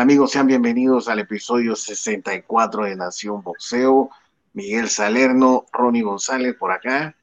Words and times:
tal 0.00 0.04
amigos? 0.04 0.30
Sean 0.30 0.46
bienvenidos 0.46 1.08
al 1.08 1.18
episodio 1.18 1.76
64 1.76 2.84
de 2.84 2.96
Nación 2.96 3.42
Boxeo. 3.42 4.08
Miguel 4.54 4.88
Salerno, 4.88 5.66
Ronnie 5.72 6.00
González 6.00 6.56
por 6.58 6.72
acá. 6.72 7.14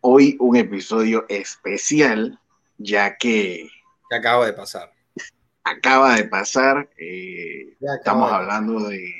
Hoy 0.00 0.38
un 0.40 0.56
episodio 0.56 1.26
especial, 1.28 2.40
ya 2.78 3.18
que... 3.18 3.68
Que 4.08 4.16
acaba 4.16 4.46
de 4.46 4.54
pasar. 4.54 4.94
Acaba 5.62 6.14
de 6.14 6.24
pasar. 6.24 6.88
Eh, 6.96 7.76
estamos 7.98 8.32
hablando 8.32 8.88
de 8.88 9.12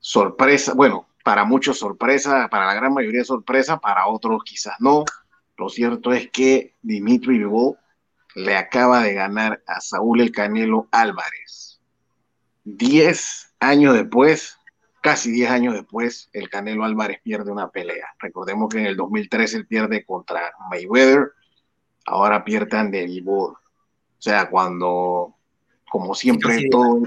sorpresa, 0.00 0.74
bueno, 0.74 1.08
para 1.24 1.46
muchos 1.46 1.78
sorpresa, 1.78 2.48
para 2.50 2.66
la 2.66 2.74
gran 2.74 2.92
mayoría 2.92 3.24
sorpresa, 3.24 3.78
para 3.78 4.06
otros 4.06 4.44
quizás 4.44 4.74
no. 4.80 5.06
Lo 5.56 5.70
cierto 5.70 6.12
es 6.12 6.28
que 6.30 6.74
Dimitri 6.82 7.38
Vivol 7.38 7.78
le 8.34 8.56
acaba 8.56 9.02
de 9.02 9.14
ganar 9.14 9.62
a 9.66 9.80
Saúl 9.80 10.20
El 10.20 10.32
Canelo 10.32 10.88
Álvarez. 10.90 11.80
Diez 12.64 13.54
años 13.60 13.94
después, 13.94 14.58
casi 15.00 15.30
diez 15.30 15.50
años 15.50 15.74
después, 15.74 16.28
el 16.32 16.48
Canelo 16.48 16.84
Álvarez 16.84 17.20
pierde 17.22 17.50
una 17.50 17.70
pelea. 17.70 18.08
Recordemos 18.18 18.68
que 18.68 18.78
en 18.78 18.86
el 18.86 18.96
2013 18.96 19.56
él 19.56 19.66
pierde 19.66 20.04
contra 20.04 20.52
Mayweather, 20.70 21.32
ahora 22.06 22.44
pierden 22.44 22.90
de 22.90 23.06
Vivol. 23.06 23.52
O 23.52 24.20
sea, 24.22 24.50
cuando, 24.50 25.34
como 25.90 26.14
siempre, 26.14 26.68
todo, 26.70 27.02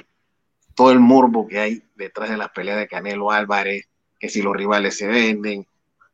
todo 0.75 0.91
el 0.91 0.99
morbo 0.99 1.47
que 1.47 1.59
hay 1.59 1.83
detrás 1.95 2.29
de 2.29 2.37
las 2.37 2.49
peleas 2.49 2.77
de 2.77 2.87
Canelo 2.87 3.31
Álvarez, 3.31 3.87
que 4.19 4.29
si 4.29 4.41
los 4.41 4.55
rivales 4.55 4.97
se 4.97 5.07
venden, 5.07 5.67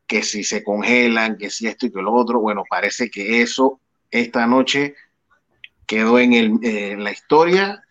que 0.06 0.22
si 0.22 0.42
se 0.42 0.64
congelan, 0.64 1.36
que 1.36 1.50
si 1.50 1.66
esto 1.66 1.86
y 1.86 1.92
que 1.92 2.02
lo 2.02 2.12
otro, 2.14 2.40
bueno, 2.40 2.64
parece 2.68 3.10
que 3.10 3.42
eso 3.42 3.80
esta 4.10 4.46
noche 4.46 4.94
quedó 5.88 6.20
en, 6.20 6.34
el, 6.34 7.02
la 7.02 7.10
historia. 7.10 7.82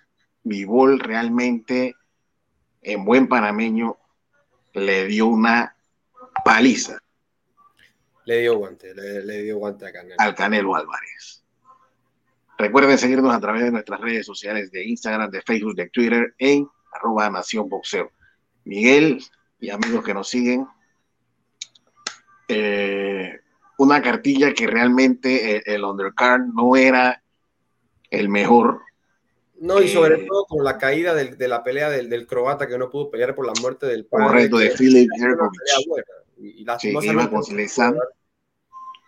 Vivol 0.43 1.01
realmente, 1.01 1.95
en 2.81 3.03
buen 3.03 3.27
panameño, 3.27 3.97
le 4.73 5.07
dio 5.07 5.25
una 5.27 5.75
paliza. 6.45 6.99
Le 8.23 8.39
dio 8.41 8.57
guante, 8.57 8.93
le, 8.95 9.41
dio 9.41 9.57
guante 9.57 9.87
a 9.87 9.91
Canelo. 9.91 10.15
al 10.19 10.35
Canelo 10.35 10.75
Álvarez. 10.75 11.43
Recuerden 12.57 12.97
seguirnos 12.97 13.33
a 13.33 13.39
través 13.39 13.63
de 13.63 13.71
nuestras 13.71 13.99
redes 13.99 14.25
sociales 14.25 14.71
de 14.71 14.85
Instagram, 14.85 15.29
de 15.29 15.41
Facebook, 15.41 15.75
de 15.75 15.89
Twitter 15.89 16.33
en 16.37 16.67
arroba 16.93 17.29
Nación 17.29 17.67
Boxeo. 17.67 18.11
Miguel 18.63 19.21
y 19.59 19.69
amigos 19.69 20.03
que 20.03 20.13
nos 20.13 20.29
siguen, 20.29 20.67
eh, 22.47 23.39
una 23.77 24.01
cartilla 24.01 24.53
que 24.53 24.67
realmente 24.67 25.73
el, 25.73 25.83
undercard 25.83 26.41
no 26.53 26.75
era 26.75 27.21
el 28.09 28.29
mejor. 28.29 28.81
No, 29.59 29.81
y 29.81 29.87
sobre 29.87 30.21
eh, 30.21 30.25
todo 30.27 30.45
con 30.45 30.63
la 30.63 30.77
caída 30.77 31.15
de 31.15 31.47
la 31.47 31.63
pelea 31.63 31.89
del, 31.89 32.27
croata 32.27 32.67
que 32.67 32.77
no 32.77 32.89
pudo 32.89 33.09
pelear 33.09 33.33
por 33.33 33.45
la 33.45 33.53
muerte 33.59 33.87
del 33.87 34.05
padre. 34.05 34.27
Correcto, 34.27 34.57
de 34.57 34.69
Philip 34.71 35.09
Y, 36.37 36.65
sí, 36.79 36.95
iba 37.01 37.29
con 37.29 37.43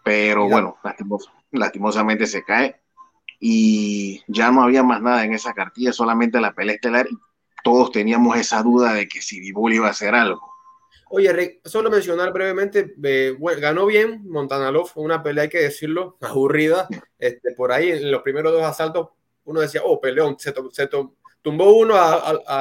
pero 0.04 0.50
bueno, 0.50 0.78
lastimosamente 1.52 2.26
se 2.26 2.44
cae 2.44 2.82
y 3.40 4.24
ya 4.28 4.52
no 4.52 4.64
había 4.64 4.82
más 4.82 5.02
nada 5.02 5.24
en 5.24 5.34
esa 5.34 5.54
cartilla, 5.54 5.94
solamente 5.94 6.42
la 6.42 6.54
pelea 6.54 6.76
estelar 6.76 7.08
y 7.08 7.18
todos 7.64 7.92
teníamos 7.92 8.36
esa 8.38 8.64
duda 8.64 8.94
de 8.94 9.08
que 9.08 9.22
si 9.22 9.40
Vivol 9.40 9.74
iba 9.74 9.88
a 9.88 9.92
hacer 9.92 10.16
algo. 10.16 10.49
Oye, 11.12 11.60
solo 11.66 11.90
mencionar 11.90 12.32
brevemente, 12.32 12.94
eh, 13.04 13.36
ganó 13.60 13.88
bien 13.88 14.22
Montanalov, 14.30 14.92
una 14.96 15.24
pelea, 15.24 15.44
hay 15.44 15.50
que 15.50 15.62
decirlo, 15.62 16.18
aburrida. 16.22 16.88
Este, 17.18 17.52
por 17.54 17.72
ahí 17.72 17.90
en 17.90 18.12
los 18.12 18.22
primeros 18.22 18.54
dos 18.54 18.64
asaltos 18.64 19.10
uno 19.46 19.62
decía, 19.62 19.82
oh, 19.84 20.00
peleón, 20.00 20.38
se, 20.38 20.54
tumbó 21.42 21.72
uno 21.72 21.96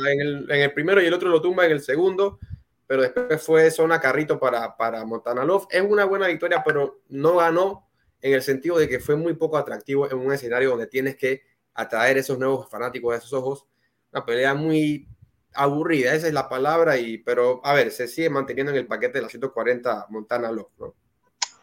en, 0.07 0.51
el, 0.51 0.73
primero 0.73 1.03
y 1.03 1.07
el 1.07 1.13
otro 1.13 1.29
lo 1.29 1.43
tumba 1.43 1.67
en 1.67 1.73
el 1.73 1.83
segundo, 1.83 2.39
pero 2.87 3.03
después 3.03 3.43
fue 3.43 3.71
zona 3.71 4.01
carrito 4.01 4.41
para, 4.41 4.75
para 4.77 5.05
Montanalov. 5.05 5.67
Es 5.71 5.83
una 5.83 6.07
buena 6.07 6.29
victoria, 6.29 6.63
pero 6.65 7.03
no 7.11 7.37
ganó 7.37 7.87
en 8.23 8.33
el 8.33 8.41
sentido 8.41 8.79
de 8.79 8.89
que 8.89 9.01
fue 9.01 9.17
muy 9.17 9.35
poco 9.35 9.59
atractivo 9.59 10.11
en 10.11 10.17
un 10.17 10.33
escenario 10.33 10.71
donde 10.71 10.87
tienes 10.87 11.17
que 11.17 11.43
atraer 11.75 12.17
esos 12.17 12.39
nuevos 12.39 12.71
fanáticos 12.71 13.15
a 13.15 13.19
esos 13.19 13.35
ojos. 13.35 13.67
Una 14.11 14.25
pelea 14.25 14.55
muy 14.55 15.07
aburrida, 15.55 16.15
esa 16.15 16.29
es 16.29 16.33
la 16.33 16.49
palabra, 16.49 16.97
y, 16.99 17.19
pero 17.19 17.61
a 17.65 17.73
ver, 17.73 17.91
se 17.91 18.09
sigue 18.09 18.31
manteniendo 18.31 18.73
en 18.73 18.79
el 18.79 18.87
paquete 18.87 19.19
de 19.19 19.23
las 19.23 19.33
140 19.33 20.07
Montana 20.11 20.51
Love, 20.51 20.71
¿no? 20.79 20.95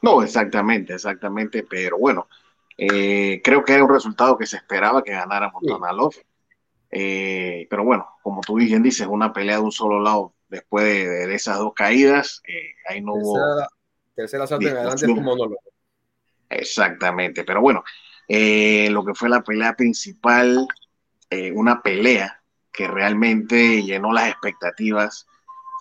No, 0.02 0.22
exactamente, 0.22 0.94
exactamente, 0.94 1.66
pero 1.68 1.98
bueno, 1.98 2.28
eh, 2.78 3.42
creo 3.44 3.64
que 3.64 3.74
era 3.74 3.84
un 3.84 3.94
resultado 3.94 4.38
que 4.38 4.46
se 4.46 4.58
esperaba 4.58 5.04
que 5.04 5.12
ganara 5.12 5.52
Montana 5.52 5.94
Love. 5.94 6.18
Eh, 6.92 7.68
pero 7.70 7.84
bueno, 7.84 8.08
como 8.22 8.42
tú 8.42 8.56
bien 8.56 8.84
dices, 8.84 9.08
una 9.08 9.34
pelea 9.34 9.56
de 9.56 9.64
un 9.64 9.72
solo 9.72 10.00
lado 10.00 10.34
después 10.48 10.86
de, 10.86 11.34
esas 11.34 11.58
dos 11.58 11.74
caídas, 11.74 12.42
eh, 12.48 12.74
ahí 12.88 13.02
no 13.02 13.14
hubo. 13.14 13.40
Tercera 14.16 14.48
salto 14.48 14.68
en 14.68 14.78
adelante 14.78 15.08
un 15.08 15.24
monólogo. 15.24 15.60
Exactamente, 16.50 17.44
pero 17.44 17.60
bueno, 17.62 17.84
lo 18.28 19.06
que 19.06 19.14
fue 19.16 19.30
la 19.30 19.42
pelea 19.42 19.76
principal, 19.76 20.68
una 21.54 21.82
pelea 21.82 22.42
que 22.76 22.88
realmente 22.88 23.84
llenó 23.84 24.12
las 24.12 24.30
expectativas, 24.30 25.28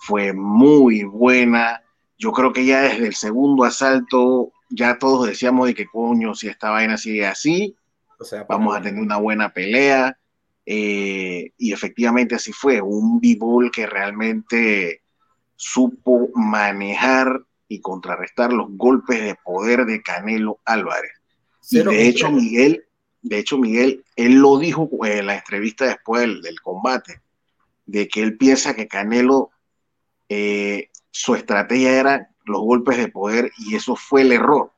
fue 0.01 0.33
muy 0.33 1.03
buena. 1.03 1.83
Yo 2.17 2.31
creo 2.31 2.53
que 2.53 2.65
ya 2.65 2.81
desde 2.81 3.07
el 3.07 3.15
segundo 3.15 3.63
asalto 3.63 4.51
ya 4.69 4.97
todos 4.97 5.27
decíamos 5.27 5.67
de 5.67 5.75
que 5.75 5.85
coño, 5.85 6.33
si 6.33 6.47
esta 6.47 6.71
vaina 6.71 6.97
sigue 6.97 7.25
así, 7.25 7.75
o 8.19 8.23
sea, 8.23 8.45
vamos 8.47 8.75
a 8.75 8.81
tener 8.81 9.01
una 9.01 9.17
buena 9.17 9.53
pelea. 9.53 10.17
Eh, 10.65 11.51
y 11.57 11.73
efectivamente 11.73 12.35
así 12.35 12.51
fue, 12.51 12.81
un 12.81 13.19
b 13.19 13.37
que 13.71 13.85
realmente 13.85 15.03
supo 15.55 16.29
manejar 16.33 17.41
y 17.67 17.81
contrarrestar 17.81 18.51
los 18.51 18.67
golpes 18.71 19.21
de 19.21 19.35
poder 19.43 19.85
de 19.85 20.01
Canelo 20.01 20.59
Álvarez. 20.65 21.11
y 21.69 21.83
de 21.83 22.07
hecho, 22.07 22.31
Miguel, 22.31 22.84
de 23.25 23.39
hecho, 23.39 23.57
Miguel, 23.57 24.05
él 24.15 24.35
lo 24.35 24.59
dijo 24.59 24.87
en 25.03 25.25
la 25.25 25.37
entrevista 25.37 25.85
después 25.85 26.21
del, 26.43 26.61
combate, 26.61 27.21
de 27.87 28.07
que 28.07 28.21
él 28.21 28.37
piensa 28.37 28.75
que 28.75 28.87
Canelo, 28.87 29.49
eh, 30.29 30.91
su 31.09 31.33
estrategia 31.33 31.99
era 31.99 32.29
los 32.45 32.61
golpes 32.61 32.97
de 32.97 33.07
poder 33.07 33.51
y 33.57 33.75
eso 33.75 33.95
fue 33.95 34.21
el 34.21 34.31
error. 34.31 34.71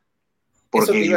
Porque 0.69 1.13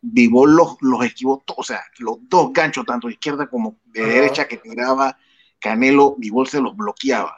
Vivol, 0.00 0.54
los, 0.54 0.76
los 0.80 1.04
esquivó 1.04 1.42
todos, 1.44 1.58
o 1.58 1.62
sea, 1.64 1.82
los 1.98 2.18
dos 2.28 2.52
ganchos, 2.52 2.86
tanto 2.86 3.08
de 3.08 3.14
izquierda 3.14 3.48
como 3.48 3.76
de 3.86 4.04
derecha 4.04 4.46
que 4.46 4.58
tiraba 4.58 5.18
Canelo, 5.58 6.14
Vivol 6.18 6.46
se 6.46 6.60
los 6.60 6.76
bloqueaba. 6.76 7.36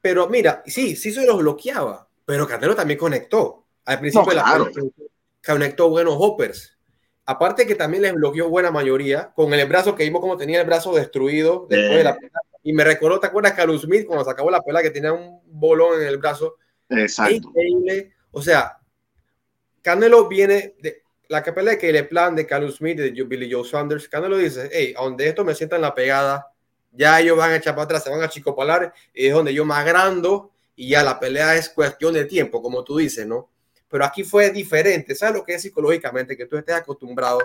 Pero 0.00 0.26
mira, 0.26 0.62
sí, 0.64 0.96
sí 0.96 1.12
se 1.12 1.26
los 1.26 1.36
bloqueaba, 1.36 2.08
pero 2.24 2.48
Canelo 2.48 2.74
también 2.74 2.98
conectó. 2.98 3.66
Al 3.84 4.00
principio 4.00 4.30
de 4.30 4.36
la 4.36 4.70
conectó 5.44 5.90
buenos 5.90 6.14
hoppers 6.18 6.79
Aparte 7.30 7.64
que 7.64 7.76
también 7.76 8.02
les 8.02 8.12
bloqueó 8.12 8.48
buena 8.48 8.72
mayoría, 8.72 9.30
con 9.36 9.54
el 9.54 9.68
brazo 9.68 9.94
que 9.94 10.02
vimos 10.02 10.20
como 10.20 10.36
tenía 10.36 10.60
el 10.60 10.66
brazo 10.66 10.92
destruido 10.92 11.64
después 11.70 11.98
de 11.98 12.02
la 12.02 12.16
pelea. 12.16 12.40
Y 12.64 12.72
me 12.72 12.82
recordó, 12.82 13.20
¿te 13.20 13.28
acuerdas 13.28 13.52
Carlos 13.52 13.82
Smith 13.82 14.04
cuando 14.04 14.24
se 14.24 14.32
acabó 14.32 14.50
la 14.50 14.60
pelea 14.60 14.82
que 14.82 14.90
tenía 14.90 15.12
un 15.12 15.40
bolón 15.44 16.00
en 16.00 16.08
el 16.08 16.18
brazo? 16.18 16.56
Exacto. 16.88 17.36
Increíble. 17.36 18.14
O 18.32 18.42
sea, 18.42 18.78
Canelo 19.80 20.26
viene 20.26 20.74
de 20.80 21.04
la 21.28 21.44
pelea 21.44 21.78
que 21.78 21.92
le 21.92 22.02
plan 22.02 22.34
de 22.34 22.44
Carlos 22.44 22.78
Smith 22.78 22.98
de 22.98 23.10
Billy 23.12 23.48
Joe 23.48 23.64
Saunders. 23.64 24.08
Canelo 24.08 24.36
dice, 24.36 24.68
hey, 24.72 24.94
donde 24.98 25.28
esto 25.28 25.44
me 25.44 25.54
sientan 25.54 25.82
la 25.82 25.94
pegada, 25.94 26.52
ya 26.90 27.20
ellos 27.20 27.36
van 27.36 27.52
a 27.52 27.56
echar 27.58 27.76
para 27.76 27.84
atrás, 27.84 28.02
se 28.02 28.10
van 28.10 28.22
a 28.22 28.28
chicopalar, 28.28 28.92
y 29.14 29.28
es 29.28 29.32
donde 29.32 29.54
yo 29.54 29.64
más 29.64 29.86
grando 29.86 30.50
y 30.74 30.88
ya 30.88 31.04
la 31.04 31.20
pelea 31.20 31.54
es 31.54 31.68
cuestión 31.68 32.12
de 32.12 32.24
tiempo, 32.24 32.60
como 32.60 32.82
tú 32.82 32.96
dices, 32.96 33.24
¿no? 33.24 33.50
Pero 33.90 34.04
aquí 34.04 34.22
fue 34.22 34.50
diferente. 34.50 35.14
¿Sabes 35.14 35.34
lo 35.34 35.44
que 35.44 35.54
es 35.54 35.62
psicológicamente? 35.62 36.36
Que 36.36 36.46
tú 36.46 36.56
estés 36.56 36.76
acostumbrado 36.76 37.40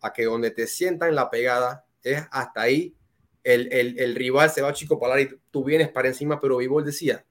a 0.00 0.12
que 0.12 0.24
donde 0.24 0.50
te 0.50 0.66
sientan 0.66 1.14
la 1.14 1.30
pegada 1.30 1.84
es 2.02 2.22
hasta 2.30 2.62
ahí. 2.62 2.96
El, 3.44 3.72
el, 3.72 4.14
rival 4.14 4.50
se 4.50 4.62
va 4.62 4.68
a 4.68 4.72
chico 4.72 4.98
palar 4.98 5.20
y 5.20 5.28
tú 5.50 5.64
vienes 5.64 5.88
para 5.88 6.08
encima, 6.08 6.40
pero 6.40 6.58
Vivol 6.58 6.84
decía, 6.84 7.24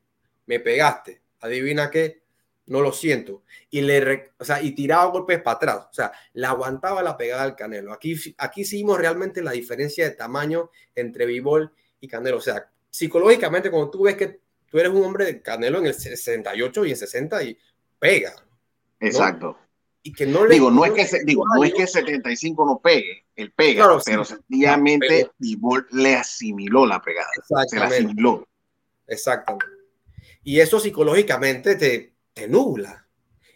me 0.47 0.59
pegaste, 0.59 1.21
adivina 1.39 1.91
qué, 1.91 2.23
no 2.65 2.81
lo 2.81 2.91
siento. 2.91 3.43
Y 3.69 3.81
le, 3.81 4.31
o 4.39 4.45
sea, 4.45 4.61
y 4.61 4.71
tiraba 4.71 5.05
golpes 5.05 5.39
para 5.41 5.57
atrás, 5.57 5.77
o 5.91 5.93
sea, 5.93 6.11
le 6.33 6.47
aguantaba 6.47 7.03
la 7.03 7.15
pegada 7.15 7.43
al 7.43 7.55
Canelo. 7.55 7.93
Aquí, 7.93 8.15
aquí 8.37 8.65
sí 8.65 8.77
vimos 8.77 8.97
realmente 8.97 9.43
la 9.43 9.51
diferencia 9.51 10.05
de 10.05 10.15
tamaño 10.15 10.71
entre 10.95 11.27
Vivol 11.27 11.71
y 11.99 12.07
Canelo. 12.07 12.37
O 12.37 12.41
sea, 12.41 12.71
psicológicamente, 12.89 13.69
cuando 13.69 13.91
tú 13.91 14.03
ves 14.03 14.15
que 14.15 14.39
tú 14.67 14.79
eres 14.79 14.91
un 14.91 15.03
hombre 15.03 15.25
de 15.25 15.41
Canelo 15.43 15.77
en 15.77 15.87
el 15.87 15.93
68 15.93 16.85
y 16.85 16.89
en 16.89 16.97
60 16.97 17.43
y 17.43 17.57
pega, 17.99 18.33
Exacto. 18.99 19.57
Y 20.01 20.13
que 20.13 20.25
no 20.25 20.45
le 20.45 20.55
digo, 20.55 20.71
no 20.71 20.85
es 20.85 20.91
que 20.93 21.23
digo, 21.25 21.43
no 21.55 21.63
es 21.63 21.73
que 21.73 21.85
75 21.85 22.65
no 22.65 22.79
pegue, 22.79 23.25
él 23.35 23.51
pega, 23.51 23.99
pero 24.05 24.23
sencillamente 24.23 25.31
Vivol 25.37 25.87
le 25.91 26.15
asimiló 26.15 26.85
la 26.85 27.01
pegada. 27.01 27.29
Se 27.67 27.77
la 27.77 27.85
asimiló. 27.85 28.47
Exactamente. 29.05 29.65
Y 30.43 30.59
eso 30.59 30.79
psicológicamente 30.79 31.75
te, 31.75 32.13
te 32.33 32.47
nubla. 32.47 33.07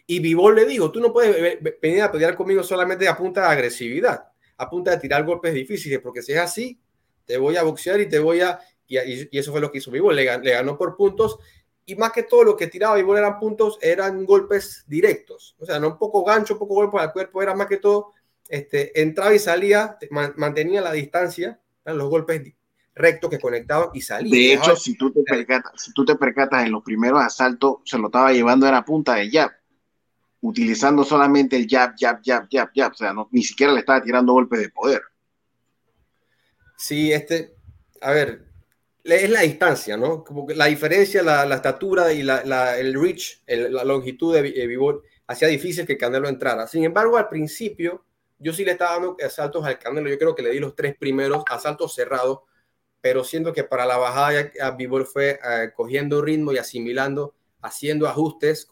Y 0.06 0.20
Vivol 0.20 0.54
le 0.54 0.66
digo, 0.66 0.92
tú 0.92 1.00
no 1.00 1.12
puedes 1.12 1.58
venir 1.80 2.02
a 2.02 2.12
pelear 2.12 2.36
conmigo 2.36 2.62
solamente 2.62 3.08
a 3.08 3.16
punta 3.16 3.40
de 3.40 3.46
agresividad, 3.46 4.28
a 4.58 4.68
punta 4.68 4.90
de 4.90 4.98
tirar 4.98 5.24
golpes 5.24 5.54
difíciles, 5.54 5.98
porque 6.00 6.20
si 6.20 6.32
es 6.32 6.38
así, 6.38 6.78
te 7.24 7.38
voy 7.38 7.56
a 7.56 7.62
boxear 7.62 8.00
y 8.00 8.08
te 8.08 8.18
voy 8.18 8.42
a... 8.42 8.60
Y, 8.86 8.98
y 9.34 9.38
eso 9.38 9.50
fue 9.50 9.62
lo 9.62 9.72
que 9.72 9.78
hizo 9.78 9.90
Bivol, 9.90 10.14
le, 10.14 10.38
le, 10.38 10.50
ganó 10.50 10.76
por 10.76 10.94
puntos 10.94 11.38
y 11.86 11.96
más 11.96 12.12
que 12.12 12.22
todo 12.22 12.44
lo 12.44 12.56
que 12.56 12.66
tiraba 12.66 12.96
Bivol 12.96 13.18
eran 13.18 13.38
puntos, 13.38 13.78
eran 13.80 14.24
golpes 14.24 14.84
directos, 14.86 15.54
o 15.58 15.66
sea, 15.66 15.78
no 15.78 15.88
un 15.88 15.98
poco 15.98 16.24
gancho, 16.24 16.54
un 16.54 16.60
poco 16.60 16.74
golpe 16.74 16.98
al 16.98 17.12
cuerpo, 17.12 17.42
era 17.42 17.54
más 17.54 17.66
que 17.66 17.76
todo, 17.76 18.12
este, 18.48 19.00
entraba 19.00 19.34
y 19.34 19.38
salía, 19.38 19.98
mantenía 20.36 20.80
la 20.80 20.92
distancia, 20.92 21.60
eran 21.84 21.98
los 21.98 22.08
golpes 22.08 22.54
rectos 22.94 23.30
que 23.30 23.38
conectaban 23.38 23.90
y 23.92 24.00
salían. 24.00 24.30
De 24.30 24.54
hecho, 24.54 24.76
si 24.76 24.96
tú, 24.96 25.12
te 25.12 25.22
percatas, 25.22 25.72
si 25.76 25.92
tú 25.92 26.04
te 26.04 26.14
percatas 26.16 26.64
en 26.64 26.72
los 26.72 26.82
primeros 26.82 27.20
asaltos, 27.22 27.78
se 27.84 27.98
lo 27.98 28.06
estaba 28.06 28.32
llevando, 28.32 28.66
era 28.66 28.84
punta 28.84 29.14
de 29.14 29.30
jab, 29.30 29.50
utilizando 30.40 31.04
solamente 31.04 31.56
el 31.56 31.66
jab, 31.68 31.94
jab, 31.98 32.20
jab, 32.24 32.48
jab, 32.50 32.70
jab, 32.74 32.92
o 32.92 32.94
sea, 32.94 33.12
no, 33.12 33.28
ni 33.32 33.42
siquiera 33.42 33.72
le 33.72 33.80
estaba 33.80 34.02
tirando 34.02 34.32
golpes 34.32 34.60
de 34.60 34.68
poder. 34.70 35.02
Sí, 36.76 37.12
este, 37.12 37.54
a 38.00 38.12
ver, 38.12 38.53
es 39.04 39.30
la 39.30 39.42
distancia, 39.42 39.96
¿no? 39.96 40.24
Como 40.24 40.46
que 40.46 40.54
la 40.54 40.64
diferencia, 40.66 41.22
la, 41.22 41.44
la 41.44 41.56
estatura 41.56 42.12
y 42.12 42.22
la, 42.22 42.42
la, 42.44 42.78
el 42.78 42.98
reach, 42.98 43.42
el, 43.46 43.72
la 43.72 43.84
longitud 43.84 44.34
de 44.34 44.42
Vivol 44.42 45.02
hacía 45.26 45.48
difícil 45.48 45.86
que 45.86 45.98
Canelo 45.98 46.28
entrara. 46.28 46.66
Sin 46.66 46.84
embargo, 46.84 47.18
al 47.18 47.28
principio, 47.28 48.04
yo 48.38 48.52
sí 48.52 48.64
le 48.64 48.72
estaba 48.72 48.92
dando 48.92 49.16
asaltos 49.24 49.64
al 49.64 49.78
Canelo. 49.78 50.08
Yo 50.08 50.18
creo 50.18 50.34
que 50.34 50.42
le 50.42 50.50
di 50.50 50.58
los 50.58 50.74
tres 50.74 50.96
primeros 50.96 51.44
asaltos 51.50 51.94
cerrados, 51.94 52.40
pero 53.00 53.24
siento 53.24 53.52
que 53.52 53.64
para 53.64 53.84
la 53.84 53.98
bajada 53.98 54.50
a 54.62 54.70
Vivol 54.70 55.06
fue 55.06 55.38
uh, 55.42 55.74
cogiendo 55.74 56.22
ritmo 56.22 56.52
y 56.52 56.58
asimilando, 56.58 57.34
haciendo 57.60 58.08
ajustes, 58.08 58.70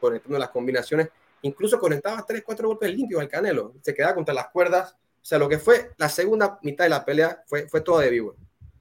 conectando 0.00 0.38
las 0.38 0.48
combinaciones. 0.48 1.08
Incluso 1.42 1.78
conectaba 1.78 2.24
tres, 2.26 2.42
cuatro 2.44 2.68
golpes 2.68 2.90
limpios 2.90 3.20
al 3.20 3.28
Canelo. 3.28 3.74
Se 3.82 3.94
quedaba 3.94 4.14
contra 4.14 4.32
las 4.32 4.48
cuerdas 4.48 4.96
o 5.22 5.24
sea, 5.24 5.38
lo 5.38 5.48
que 5.48 5.58
fue 5.58 5.92
la 5.98 6.08
segunda 6.08 6.58
mitad 6.62 6.84
de 6.84 6.90
la 6.90 7.04
pelea 7.04 7.44
fue, 7.46 7.68
fue 7.68 7.80
toda 7.80 8.02
de 8.02 8.10
vivo. 8.10 8.36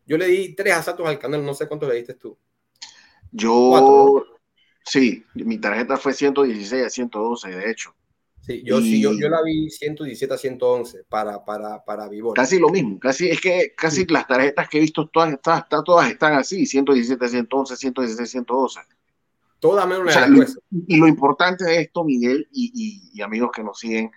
Yo 0.07 0.17
le 0.17 0.25
di 0.25 0.55
tres 0.55 0.73
asaltos 0.73 1.07
al 1.07 1.19
canal, 1.19 1.45
no 1.45 1.53
sé 1.53 1.67
cuántos 1.67 1.87
le 1.87 1.95
diste 1.95 2.15
tú. 2.15 2.35
Yo, 3.31 3.69
Cuatro, 3.69 4.25
¿no? 4.27 4.37
sí, 4.83 5.23
mi 5.35 5.59
tarjeta 5.59 5.97
fue 5.97 6.13
116 6.13 6.83
a 6.83 6.89
112, 6.89 7.49
de 7.49 7.69
hecho. 7.69 7.95
Sí, 8.41 8.63
yo, 8.65 8.79
y... 8.79 8.83
sí, 8.83 9.01
yo, 9.01 9.13
yo, 9.13 9.29
la 9.29 9.43
vi 9.43 9.69
117 9.69 10.33
a 10.33 10.37
111 10.37 11.03
para, 11.07 11.45
para, 11.45 11.85
para 11.85 12.09
Vivor. 12.09 12.35
Casi 12.35 12.57
lo 12.57 12.69
mismo, 12.69 12.97
casi, 12.97 13.29
es 13.29 13.39
que 13.39 13.73
casi 13.77 14.01
sí. 14.01 14.07
las 14.07 14.27
tarjetas 14.27 14.67
que 14.67 14.79
he 14.79 14.81
visto, 14.81 15.07
todas, 15.09 15.39
todas, 15.41 15.67
todas 15.85 16.09
están 16.09 16.33
así, 16.33 16.65
117 16.65 17.23
a 17.23 17.29
111, 17.29 17.75
116 17.77 18.27
a 18.27 18.31
112. 18.31 18.79
Todas 19.59 19.87
menos 19.87 20.07
o 20.07 20.11
sea, 20.11 20.27
lo, 20.27 20.43
Y 20.87 20.97
lo 20.97 21.07
importante 21.07 21.65
de 21.65 21.81
esto, 21.81 22.03
Miguel, 22.03 22.47
y, 22.51 22.71
y, 22.73 23.11
y 23.13 23.21
amigos 23.21 23.51
que 23.55 23.63
nos 23.63 23.77
siguen, 23.77 24.09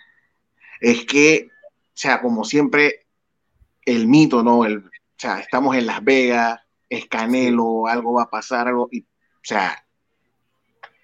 es 0.80 1.04
que 1.04 1.50
sea, 1.94 2.20
como 2.20 2.44
siempre, 2.44 3.06
el 3.84 4.06
mito, 4.06 4.42
¿no? 4.42 4.64
El, 4.64 4.78
o 4.78 4.90
sea, 5.16 5.38
estamos 5.38 5.76
en 5.76 5.86
Las 5.86 6.02
Vegas, 6.02 6.60
es 6.88 7.06
Canelo, 7.06 7.86
algo 7.86 8.14
va 8.14 8.24
a 8.24 8.30
pasar, 8.30 8.68
algo, 8.68 8.88
y, 8.90 9.00
o 9.00 9.42
sea, 9.42 9.86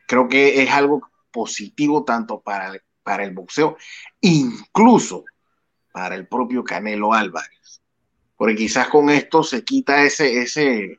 creo 0.07 0.29
que 0.29 0.63
es 0.63 0.71
algo 0.71 1.09
positivo 1.31 2.05
tanto 2.05 2.41
para 2.41 2.69
el, 2.73 2.83
para 3.03 3.25
el 3.25 3.33
boxeo, 3.33 3.77
incluso 4.21 5.25
para 5.93 6.15
el 6.15 6.27
propio 6.27 6.65
Canelo 6.65 7.13
Álvarez. 7.13 7.83
Porque 8.37 8.57
quizás 8.57 8.89
con 8.89 9.11
esto 9.11 9.43
se 9.43 9.65
quita 9.65 10.03
ese, 10.03 10.43
ese, 10.43 10.99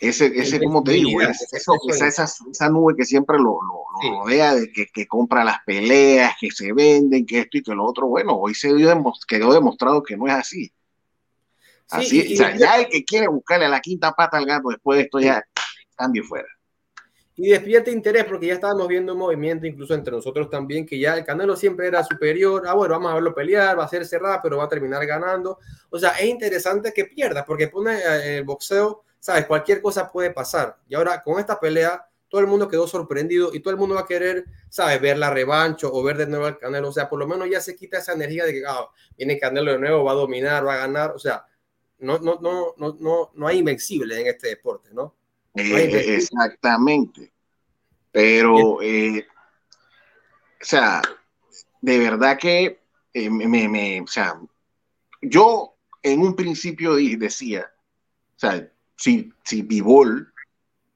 ese, 0.00 0.26
ese 0.34 0.60
como 0.60 0.82
te 0.82 0.92
digo, 0.92 1.20
esa, 1.20 1.72
esa, 2.06 2.24
esa, 2.24 2.68
nube 2.70 2.94
que 2.96 3.04
siempre 3.04 3.38
lo 3.38 3.58
sí. 4.00 4.08
rodea 4.08 4.54
de 4.54 4.72
que, 4.72 4.86
que, 4.86 5.06
compra 5.06 5.44
las 5.44 5.58
peleas, 5.64 6.34
que 6.40 6.50
se 6.50 6.72
venden, 6.72 7.26
que 7.26 7.40
esto 7.40 7.58
y 7.58 7.62
que 7.62 7.74
lo 7.74 7.84
otro, 7.84 8.06
bueno, 8.06 8.36
hoy 8.36 8.54
se 8.54 8.74
dio, 8.74 8.88
quedó 9.26 9.52
demostrado 9.52 10.02
que 10.02 10.16
no 10.16 10.26
es 10.26 10.34
así. 10.34 10.72
Así, 11.90 12.22
sí, 12.22 12.32
y, 12.32 12.34
o 12.34 12.36
sea, 12.36 12.54
y, 12.54 12.58
ya 12.58 12.78
el 12.78 12.88
que 12.88 13.04
quiere 13.04 13.28
buscarle 13.28 13.66
a 13.66 13.68
la 13.70 13.80
quinta 13.80 14.12
pata 14.12 14.36
al 14.36 14.46
gato 14.46 14.68
después 14.68 14.98
de 14.98 15.04
esto 15.04 15.20
ya 15.20 15.42
cambio 15.96 16.22
fuera. 16.24 16.48
Y 17.36 17.50
despierta 17.50 17.90
interés 17.90 18.24
porque 18.24 18.48
ya 18.48 18.54
estábamos 18.54 18.88
viendo 18.88 19.12
un 19.12 19.18
movimiento 19.20 19.64
incluso 19.64 19.94
entre 19.94 20.12
nosotros 20.12 20.50
también, 20.50 20.84
que 20.84 20.98
ya 20.98 21.14
el 21.14 21.24
Canelo 21.24 21.54
siempre 21.54 21.86
era 21.86 22.02
superior, 22.02 22.64
ah 22.66 22.74
bueno, 22.74 22.94
vamos 22.94 23.12
a 23.12 23.14
verlo 23.14 23.34
pelear, 23.34 23.78
va 23.78 23.84
a 23.84 23.88
ser 23.88 24.04
cerrada, 24.04 24.42
pero 24.42 24.56
va 24.56 24.64
a 24.64 24.68
terminar 24.68 25.06
ganando. 25.06 25.58
O 25.88 25.98
sea, 25.98 26.10
es 26.10 26.26
interesante 26.26 26.92
que 26.92 27.04
pierda 27.04 27.44
porque 27.44 27.68
pone 27.68 28.00
el 28.24 28.44
boxeo 28.44 29.04
sabes, 29.20 29.46
cualquier 29.46 29.82
cosa 29.82 30.10
puede 30.10 30.30
pasar. 30.30 30.76
Y 30.88 30.94
ahora 30.94 31.22
con 31.22 31.38
esta 31.38 31.58
pelea, 31.58 32.04
todo 32.28 32.40
el 32.40 32.46
mundo 32.46 32.68
quedó 32.68 32.86
sorprendido 32.86 33.54
y 33.54 33.60
todo 33.60 33.72
el 33.72 33.80
mundo 33.80 33.94
va 33.94 34.02
a 34.02 34.06
querer, 34.06 34.44
sabes, 34.68 35.00
ver 35.00 35.18
la 35.18 35.30
revancha 35.30 35.88
o 35.88 36.02
ver 36.02 36.18
de 36.18 36.26
nuevo 36.26 36.46
al 36.46 36.58
Canelo. 36.58 36.88
O 36.88 36.92
sea, 36.92 37.08
por 37.08 37.18
lo 37.18 37.26
menos 37.26 37.48
ya 37.50 37.60
se 37.60 37.74
quita 37.74 37.98
esa 37.98 38.12
energía 38.12 38.44
de 38.44 38.52
que 38.52 38.62
ah, 38.66 38.88
viene 39.16 39.38
Canelo 39.38 39.72
de 39.72 39.78
nuevo, 39.78 40.04
va 40.04 40.12
a 40.12 40.16
dominar, 40.16 40.66
va 40.66 40.74
a 40.74 40.78
ganar. 40.78 41.12
O 41.12 41.18
sea, 41.18 41.46
no, 41.98 42.18
no, 42.18 42.38
no, 42.40 42.74
no, 42.76 42.96
no, 43.00 43.30
no 43.34 43.46
hay 43.46 43.58
invencible 43.58 44.20
en 44.20 44.26
este 44.26 44.48
deporte, 44.48 44.90
¿no? 44.92 45.14
no 45.54 45.62
eh, 45.62 46.16
exactamente. 46.16 47.32
Pero, 48.12 48.82
eh, 48.82 49.26
o 50.60 50.64
sea, 50.64 51.02
de 51.80 51.98
verdad 51.98 52.38
que 52.38 52.80
eh, 53.12 53.30
me, 53.30 53.68
me, 53.68 54.00
o 54.00 54.06
sea, 54.06 54.40
yo 55.22 55.76
en 56.02 56.20
un 56.20 56.36
principio 56.36 56.94
decía, 56.94 57.70
o 58.36 58.38
sea, 58.38 58.70
si, 58.96 59.32
si 59.44 59.62
Bivol 59.62 60.32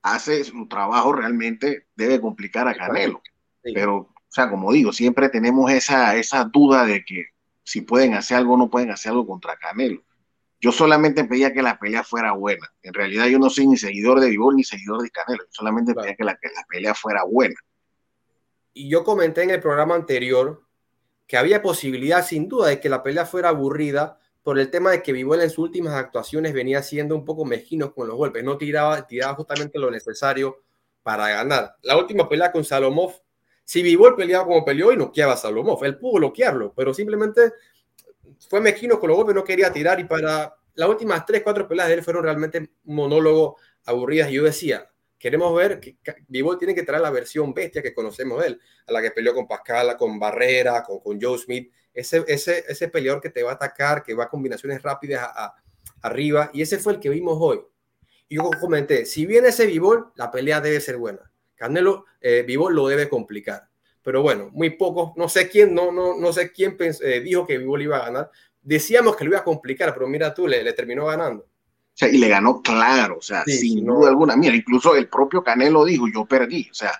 hace 0.03 0.45
su 0.45 0.67
trabajo 0.69 1.13
realmente 1.13 1.87
debe 1.95 2.21
complicar 2.21 2.69
a 2.69 2.75
Canelo. 2.75 3.23
Sí. 3.65 3.73
Pero, 3.75 3.97
o 3.97 4.15
sea, 4.29 4.51
como 4.51 4.73
digo, 4.73 4.93
siempre 4.93 5.29
tenemos 5.29 5.71
esa, 5.71 6.17
esa 6.17 6.45
duda 6.45 6.85
de 6.85 7.05
que 7.05 7.27
si 7.65 7.81
pueden 7.81 8.15
hacer 8.15 8.37
algo 8.37 8.55
o 8.55 8.57
no 8.57 8.71
pueden 8.71 8.91
hacer 8.91 9.11
algo 9.11 9.27
contra 9.27 9.57
Canelo. 9.57 10.03
Yo 10.61 10.71
solamente 10.71 11.25
pedía 11.25 11.53
que 11.53 11.63
la 11.63 11.79
pelea 11.79 12.05
fuera 12.05 12.33
buena. 12.33 12.73
En 12.83 12.95
realidad 12.95 13.27
yo 13.27 13.39
no 13.39 13.51
soy 13.51 13.67
ni 13.67 13.77
seguidor 13.77 14.21
de 14.21 14.31
Bivol 14.31 14.57
ni 14.57 14.65
seguidor 14.65 15.03
de 15.03 15.11
Canelo. 15.11 15.43
Yo 15.45 15.51
solamente 15.51 15.93
claro. 15.93 16.05
pedía 16.05 16.17
que 16.17 16.25
la, 16.25 16.35
que 16.37 16.49
la 16.49 16.65
pelea 16.69 16.95
fuera 16.95 17.25
buena. 17.25 17.57
Y 18.73 18.89
yo 18.89 19.05
comenté 19.05 19.43
en 19.43 19.51
el 19.51 19.61
programa 19.61 19.95
anterior 19.95 20.67
que 21.27 21.37
había 21.37 21.63
posibilidad 21.63 22.25
sin 22.25 22.49
duda 22.49 22.69
de 22.69 22.81
que 22.81 22.89
la 22.89 23.03
pelea 23.03 23.27
fuera 23.27 23.51
aburrida 23.51 24.19
por 24.43 24.59
el 24.59 24.71
tema 24.71 24.91
de 24.91 25.03
que 25.03 25.13
Bivol 25.13 25.41
en 25.41 25.51
sus 25.51 25.59
últimas 25.59 25.95
actuaciones 25.95 26.53
venía 26.53 26.83
siendo 26.83 27.15
un 27.15 27.25
poco 27.25 27.45
mezquino 27.45 27.95
con 27.95 28.09
los 28.09 28.17
golpes, 28.17 28.43
no 28.43 28.59
tiraba, 28.59 29.07
tiraba 29.07 29.35
justamente 29.35 29.79
lo 29.79 29.91
necesario 29.91 30.63
para 31.03 31.29
ganar. 31.29 31.77
La 31.83 31.97
última 31.97 32.29
pelea 32.29 32.51
con 32.51 32.65
Salomov, 32.65 33.15
si 33.65 33.83
Bivol 33.83 34.17
peleaba 34.17 34.45
como 34.45 34.65
peleó 34.65 34.93
y 34.93 34.97
noqueaba 34.97 35.35
a 35.35 35.37
Salomov, 35.37 35.85
él 35.85 35.99
pudo 35.99 36.15
bloquearlo, 36.15 36.73
pero 36.75 36.93
simplemente 36.93 37.53
fue 38.49 38.61
mezquino 38.61 38.99
con 38.99 39.09
los 39.09 39.17
golpes, 39.17 39.35
no 39.35 39.45
quería 39.45 39.73
tirar 39.73 40.01
y 40.01 40.05
para 40.05 40.57
las 40.75 40.89
últimas 40.89 41.25
tres, 41.25 41.43
cuatro 41.43 41.69
peleas 41.69 41.89
de 41.89 41.95
él 41.95 42.03
fueron 42.03 42.25
realmente 42.25 42.71
monólogos 42.85 43.61
aburridas 43.85 44.31
y 44.31 44.35
yo 44.35 44.45
decía, 44.45 44.91
queremos 45.19 45.55
ver 45.55 45.79
que 45.79 45.97
Bivol 46.27 46.59
tiene 46.59 46.75
que 46.75 46.83
traer 46.83 47.03
la 47.03 47.11
versión 47.11 47.55
bestia 47.55 47.81
que 47.81 47.95
conocemos 47.95 48.41
de 48.41 48.49
él, 48.49 48.61
a 48.89 48.93
la 48.93 49.01
que 49.01 49.13
peleó 49.13 49.35
con 49.35 49.47
Pascal, 49.47 49.97
con 49.97 50.19
Barrera, 50.19 50.83
con, 50.83 50.99
con 50.99 51.21
Joe 51.21 51.39
Smith, 51.39 51.73
ese, 51.95 52.25
ese, 52.29 52.65
ese 52.69 52.89
peleador 52.89 53.21
que 53.21 53.31
te 53.31 53.43
va 53.43 53.53
a 53.53 53.55
atacar, 53.55 54.03
que 54.03 54.15
va 54.15 54.25
a 54.25 54.29
combinaciones 54.29 54.83
rápidas 54.83 55.23
a, 55.23 55.45
a, 55.45 55.55
arriba, 56.03 56.51
y 56.53 56.63
ese 56.63 56.79
fue 56.79 56.95
el 56.95 57.01
que 57.01 57.11
vimos 57.11 57.37
hoy. 57.41 57.61
Y 58.29 58.37
yo 58.37 58.51
comenté, 58.61 59.05
si 59.05 59.27
viene 59.27 59.49
ese 59.49 59.67
Vivol, 59.67 60.11
la 60.17 60.31
pelea 60.31 60.61
debe 60.61 60.81
ser 60.81 60.97
buena. 60.97 61.31
Canelo 61.55 62.07
eh, 62.21 62.43
Vivol 62.47 62.75
lo 62.75 62.89
debe 62.89 63.09
complicar. 63.09 63.69
Pero 64.03 64.23
bueno, 64.23 64.49
muy 64.53 64.71
pocos, 64.71 65.13
no 65.17 65.29
sé 65.29 65.49
quién, 65.49 65.75
no, 65.75 65.93
no, 65.93 66.19
no 66.19 66.33
sé 66.33 66.51
quién 66.51 66.77
eh, 66.81 67.21
dijo 67.21 67.47
que 67.47 67.59
Vivol 67.59 67.83
iba 67.83 67.99
a 67.99 68.07
ganar. 68.07 68.31
Decíamos 68.61 69.17
que 69.17 69.25
lo 69.25 69.31
iba 69.31 69.41
a 69.41 69.45
complicar, 69.45 69.93
pero 69.95 70.09
mira 70.09 70.35
tú, 70.35 70.49
le, 70.49 70.65
le 70.65 70.73
terminó 70.73 71.07
ganando. 71.07 71.43
O 71.45 71.95
sea, 71.95 72.09
y 72.09 72.17
le 72.17 72.29
ganó 72.29 72.63
claro, 72.63 73.19
o 73.19 73.23
sea, 73.23 73.45
sí, 73.45 73.59
sin 73.59 73.85
no, 73.85 73.97
duda 73.97 74.09
alguna. 74.09 74.35
Mira, 74.35 74.57
incluso 74.57 74.97
el 74.97 75.09
propio 75.09 75.45
Canelo 75.45 75.85
dijo, 75.85 76.07
yo 76.13 76.25
perdí, 76.25 76.69
o 76.71 76.75
sea, 76.75 76.93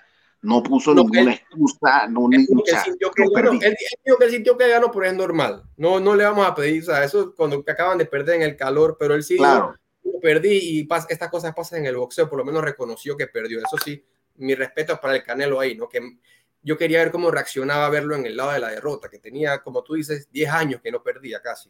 no 0.43 0.61
puso 0.61 0.93
no, 0.93 1.03
ninguna 1.03 1.21
él, 1.21 1.29
excusa, 1.29 2.07
no 2.07 2.27
él, 2.29 2.45
o 2.53 2.65
sea, 2.65 2.83
que 2.83 3.23
ganó, 3.33 3.53
él, 3.53 3.75
dijo 4.05 4.17
que 4.17 4.25
él 4.25 4.31
sintió 4.31 4.57
que 4.57 4.67
ganó, 4.67 4.91
pero 4.91 5.05
es 5.05 5.13
normal. 5.13 5.63
No, 5.77 6.01
no 6.01 6.15
le 6.15 6.25
vamos 6.25 6.45
a 6.45 6.53
pedir, 6.53 6.83
o 6.83 6.85
sea, 6.85 7.03
eso 7.03 7.33
cuando 7.33 7.63
acaban 7.65 7.97
de 7.97 8.05
perder 8.05 8.35
en 8.35 8.41
el 8.41 8.57
calor, 8.57 8.97
pero 8.99 9.15
él 9.15 9.23
sí 9.23 9.37
claro. 9.37 9.77
dijo, 10.03 10.19
perdí 10.19 10.59
y 10.61 10.83
pas, 10.83 11.05
estas 11.09 11.29
cosas 11.29 11.55
pasan 11.55 11.79
en 11.79 11.85
el 11.85 11.95
boxeo, 11.95 12.29
por 12.29 12.39
lo 12.39 12.45
menos 12.45 12.61
reconoció 12.61 13.15
que 13.15 13.27
perdió. 13.27 13.59
Eso 13.59 13.77
sí, 13.83 14.05
mi 14.35 14.53
respeto 14.53 14.99
para 14.99 15.15
el 15.15 15.23
Canelo 15.23 15.61
ahí, 15.61 15.77
¿no? 15.77 15.87
Que 15.87 16.17
yo 16.61 16.77
quería 16.77 16.99
ver 16.99 17.11
cómo 17.11 17.31
reaccionaba 17.31 17.85
a 17.85 17.89
verlo 17.89 18.13
en 18.15 18.25
el 18.25 18.35
lado 18.35 18.51
de 18.51 18.59
la 18.59 18.69
derrota, 18.69 19.09
que 19.09 19.19
tenía, 19.19 19.59
como 19.59 19.81
tú 19.81 19.93
dices, 19.93 20.29
10 20.29 20.49
años 20.49 20.81
que 20.81 20.91
no 20.91 21.01
perdía 21.01 21.41
casi. 21.41 21.69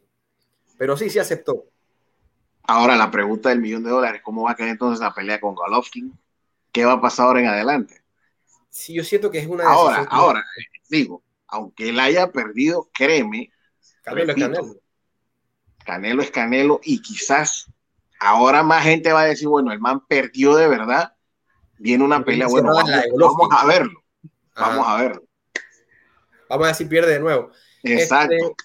Pero 0.80 0.98
sí, 0.98 1.12
sí 1.12 1.20
aceptó. 1.20 1.66
Ahora 2.64 2.96
la 2.96 3.12
pregunta 3.12 3.50
del 3.50 3.60
millón 3.60 3.84
de 3.84 3.92
dólares, 3.92 4.22
¿cómo 4.24 4.44
va 4.44 4.52
a 4.52 4.56
quedar 4.56 4.70
entonces 4.70 5.00
la 5.00 5.14
pelea 5.14 5.40
con 5.40 5.54
Golovkin? 5.54 6.18
¿Qué 6.72 6.86
va 6.86 6.94
a 6.94 7.02
pasar 7.02 7.28
ahora 7.28 7.42
en 7.42 7.48
adelante? 7.48 8.03
Sí, 8.74 8.92
yo 8.94 9.04
siento 9.04 9.30
que 9.30 9.38
es 9.38 9.48
una 9.48 9.66
Ahora, 9.66 10.08
ahora, 10.10 10.44
digo, 10.90 11.24
aunque 11.48 11.90
él 11.90 12.00
haya 12.00 12.32
perdido, 12.32 12.90
créeme. 12.92 13.52
Canelo 14.02 14.26
repito, 14.26 14.48
es 14.48 14.58
Canelo. 14.58 14.82
Canelo 15.86 16.22
es 16.24 16.32
Canelo 16.32 16.82
y 16.84 17.00
quizás 17.00 17.72
ahora 18.20 18.64
más 18.64 18.84
gente 18.84 19.14
va 19.14 19.22
a 19.22 19.26
decir, 19.26 19.48
bueno, 19.48 19.72
el 19.72 19.80
man 19.80 20.04
perdió 20.08 20.56
de 20.56 20.68
verdad, 20.68 21.14
viene 21.78 22.04
una 22.04 22.26
pelea, 22.26 22.48
bueno, 22.48 22.74
vamos, 22.74 22.90
vamos, 23.16 23.50
a 23.52 23.66
verlo, 23.68 24.04
vamos 24.56 24.88
Ajá. 24.88 24.98
a 24.98 25.02
verlo. 25.04 25.24
Vamos 26.50 26.66
a 26.66 26.68
ver 26.70 26.76
si 26.76 26.86
pierde 26.86 27.14
de 27.14 27.20
nuevo. 27.20 27.52
Exacto. 27.84 28.34
Este, 28.34 28.56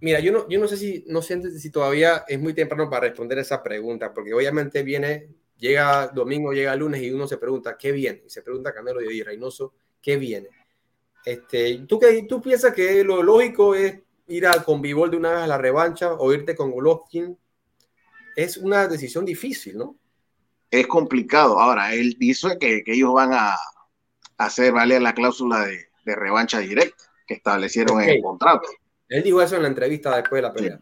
Mira, 0.00 0.20
yo 0.20 0.32
no, 0.32 0.48
yo 0.48 0.58
no 0.58 0.68
sé 0.68 0.78
si 0.78 1.04
no 1.06 1.20
sé 1.20 1.58
si 1.58 1.70
todavía 1.70 2.24
es 2.28 2.40
muy 2.40 2.54
temprano 2.54 2.88
para 2.88 3.08
responder 3.08 3.38
esa 3.38 3.62
pregunta, 3.62 4.14
porque 4.14 4.32
obviamente 4.32 4.82
viene, 4.82 5.28
llega 5.64 6.08
domingo, 6.08 6.52
llega 6.52 6.76
lunes 6.76 7.02
y 7.02 7.10
uno 7.10 7.26
se 7.26 7.38
pregunta, 7.38 7.76
¿qué 7.78 7.90
viene? 7.90 8.22
Y 8.26 8.30
se 8.30 8.42
pregunta 8.42 8.74
Canelo 8.74 9.00
y 9.00 9.22
Reynoso, 9.22 9.72
¿qué 10.02 10.16
viene? 10.18 10.48
Este, 11.24 11.86
¿tú, 11.88 11.98
qué, 11.98 12.26
¿Tú 12.28 12.42
piensas 12.42 12.74
que 12.74 13.02
lo 13.02 13.22
lógico 13.22 13.74
es 13.74 13.98
ir 14.26 14.46
a, 14.46 14.62
con 14.62 14.82
Bivol 14.82 15.10
de 15.10 15.16
una 15.16 15.30
vez 15.30 15.40
a 15.40 15.46
la 15.46 15.56
revancha 15.56 16.12
o 16.12 16.34
irte 16.34 16.54
con 16.54 16.70
Golovkin? 16.70 17.38
Es 18.36 18.58
una 18.58 18.86
decisión 18.88 19.24
difícil, 19.24 19.78
¿no? 19.78 19.96
Es 20.70 20.86
complicado. 20.86 21.58
Ahora, 21.58 21.94
él 21.94 22.16
dice 22.18 22.58
que, 22.60 22.84
que 22.84 22.92
ellos 22.92 23.14
van 23.14 23.32
a 23.32 23.56
hacer 24.36 24.70
valer 24.70 25.00
la 25.00 25.14
cláusula 25.14 25.64
de, 25.64 25.86
de 26.04 26.14
revancha 26.14 26.58
directa 26.58 27.04
que 27.26 27.34
establecieron 27.34 28.02
en 28.02 28.10
el 28.10 28.22
contrato. 28.22 28.68
Él 29.08 29.22
dijo 29.22 29.40
eso 29.40 29.56
en 29.56 29.62
la 29.62 29.68
entrevista 29.68 30.14
después 30.14 30.42
de 30.42 30.42
la 30.42 30.52
pelea. 30.52 30.80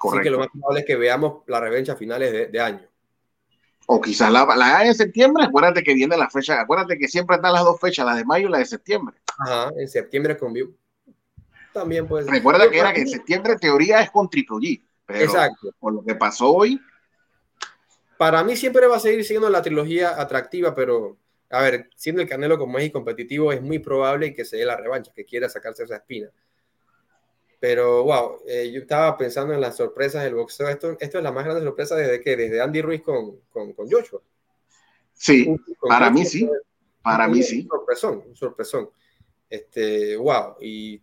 Así 0.00 0.20
que 0.20 0.30
lo 0.30 0.38
más 0.38 0.48
probable 0.52 0.80
es 0.80 0.86
que 0.86 0.94
veamos 0.94 1.42
la 1.46 1.58
revancha 1.58 1.94
a 1.94 1.96
finales 1.96 2.30
de, 2.30 2.46
de 2.46 2.60
año. 2.60 2.86
O 3.86 4.00
quizás 4.00 4.30
la, 4.32 4.44
la 4.56 4.84
en 4.84 4.94
septiembre, 4.94 5.44
acuérdate 5.44 5.82
que 5.82 5.94
viene 5.94 6.16
la 6.16 6.28
fecha, 6.28 6.60
acuérdate 6.60 6.98
que 6.98 7.06
siempre 7.06 7.36
están 7.36 7.52
las 7.52 7.62
dos 7.62 7.80
fechas, 7.80 8.04
la 8.04 8.16
de 8.16 8.24
mayo 8.24 8.48
y 8.48 8.50
la 8.50 8.58
de 8.58 8.66
septiembre. 8.66 9.16
Ajá, 9.38 9.70
en 9.76 9.88
septiembre 9.88 10.36
con 10.36 10.52
View. 10.52 10.76
También 11.72 12.08
puede 12.08 12.30
Recuerda 12.30 12.68
que 12.70 12.78
era 12.78 12.92
que 12.92 13.02
en 13.02 13.08
septiembre 13.08 13.52
en 13.52 13.58
teoría 13.58 14.00
es 14.00 14.10
con 14.10 14.28
Triple 14.28 14.56
G. 14.56 14.82
Pero 15.04 15.24
Exacto. 15.24 15.70
Por 15.78 15.92
lo 15.92 16.02
que 16.02 16.14
pasó 16.14 16.50
hoy. 16.52 16.80
Para 18.18 18.42
mí 18.42 18.56
siempre 18.56 18.86
va 18.86 18.96
a 18.96 19.00
seguir 19.00 19.24
siendo 19.24 19.48
la 19.50 19.62
trilogía 19.62 20.20
atractiva, 20.20 20.74
pero 20.74 21.18
a 21.50 21.60
ver, 21.60 21.90
siendo 21.94 22.22
el 22.22 22.28
Canelo 22.28 22.58
como 22.58 22.78
es 22.78 22.90
competitivo, 22.90 23.52
es 23.52 23.62
muy 23.62 23.78
probable 23.78 24.34
que 24.34 24.44
se 24.44 24.56
dé 24.56 24.64
la 24.64 24.76
revancha, 24.76 25.12
que 25.14 25.24
quiera 25.24 25.48
sacarse 25.48 25.84
esa 25.84 25.96
espina. 25.96 26.28
Pero 27.68 28.04
wow, 28.04 28.42
eh, 28.46 28.70
yo 28.72 28.82
estaba 28.82 29.18
pensando 29.18 29.52
en 29.52 29.60
las 29.60 29.76
sorpresas 29.76 30.22
del 30.22 30.36
boxeo. 30.36 30.68
Esto, 30.68 30.96
esto 31.00 31.18
es 31.18 31.24
la 31.24 31.32
más 31.32 31.44
grande 31.44 31.64
sorpresa 31.64 31.96
desde 31.96 32.20
que 32.20 32.36
desde 32.36 32.60
Andy 32.60 32.80
Ruiz 32.80 33.02
con, 33.02 33.40
con, 33.50 33.72
con 33.72 33.90
Joshua. 33.90 34.22
Sí, 35.12 35.52
para 35.80 36.08
mí 36.08 36.24
sí. 36.24 36.48
Para 37.02 37.26
mí 37.26 37.42
sí. 37.42 37.62
Un 37.62 37.68
sorpresón, 37.68 38.22
un 38.24 38.36
sorpresón. 38.36 38.90
Este, 39.50 40.16
wow. 40.16 40.54
Y, 40.60 41.02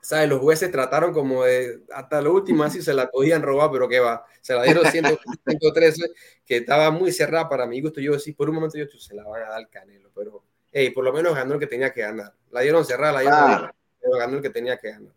¿sabes? 0.00 0.26
Los 0.26 0.40
jueces 0.40 0.70
trataron 0.70 1.12
como 1.12 1.44
de, 1.44 1.82
hasta 1.92 2.22
lo 2.22 2.32
último, 2.32 2.64
así 2.64 2.80
se 2.80 2.94
la 2.94 3.10
podían 3.10 3.42
robar, 3.42 3.70
pero 3.70 3.86
que 3.86 4.00
va. 4.00 4.24
Se 4.40 4.54
la 4.54 4.62
dieron 4.62 4.86
113, 4.86 6.02
que 6.46 6.56
estaba 6.56 6.90
muy 6.92 7.12
cerrada 7.12 7.46
para 7.46 7.66
mi 7.66 7.82
gusto. 7.82 8.00
Yo 8.00 8.12
decía, 8.12 8.32
por 8.34 8.48
un 8.48 8.54
momento 8.54 8.78
yo, 8.78 8.86
se 8.86 9.14
la 9.14 9.24
van 9.24 9.42
a 9.42 9.50
dar 9.50 9.68
Canelo, 9.68 10.10
pero, 10.14 10.44
hey, 10.72 10.92
por 10.92 11.04
lo 11.04 11.12
menos 11.12 11.34
ganó 11.34 11.52
el 11.52 11.60
que 11.60 11.66
tenía 11.66 11.92
que 11.92 12.00
ganar. 12.00 12.32
La 12.52 12.62
dieron 12.62 12.86
cerrada, 12.86 13.12
la 13.12 13.20
dieron, 13.20 13.70
pero 14.00 14.16
ganó 14.16 14.36
el 14.38 14.42
que 14.42 14.48
tenía 14.48 14.78
que 14.78 14.88
ganar. 14.88 15.12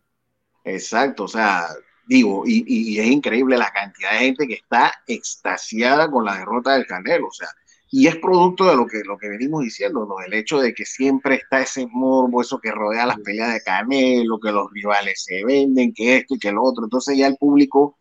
Exacto, 0.68 1.24
o 1.24 1.28
sea, 1.30 1.66
digo, 2.08 2.44
y, 2.46 3.00
es 3.00 3.08
increíble 3.08 3.58
la 3.58 3.72
cantidad 3.72 4.12
de 4.12 4.20
gente 4.20 4.48
que 4.48 4.56
está 4.56 4.94
extasiada 5.08 6.12
con 6.12 6.26
la 6.26 6.38
derrota 6.40 6.74
del 6.74 6.86
Canelo, 6.86 7.28
o 7.28 7.32
sea, 7.32 7.48
y 7.90 8.08
es 8.08 8.18
producto 8.18 8.66
de 8.66 8.76
lo 8.76 8.86
que, 8.86 9.02
lo 9.06 9.18
que 9.18 9.30
venimos 9.30 9.64
diciendo, 9.64 10.06
¿no? 10.06 10.20
El 10.20 10.34
hecho 10.34 10.60
de 10.60 10.74
que 10.74 10.86
siempre 10.86 11.36
está 11.36 11.62
ese 11.62 11.88
morbo, 11.88 12.42
eso 12.42 12.60
que 12.60 12.72
rodea 12.72 13.06
las 13.06 13.20
peleas 13.22 13.54
de 13.54 13.62
Canelo, 13.62 14.40
que 14.40 14.52
los 14.52 14.70
rivales 14.72 15.24
se 15.24 15.46
venden, 15.46 15.94
que 15.94 16.18
esto 16.18 16.36
y 16.36 16.40
que 16.40 16.52
lo 16.52 16.64
otro, 16.64 16.84
entonces 16.84 17.18
ya 17.18 17.28
el 17.28 17.38
público 17.38 17.98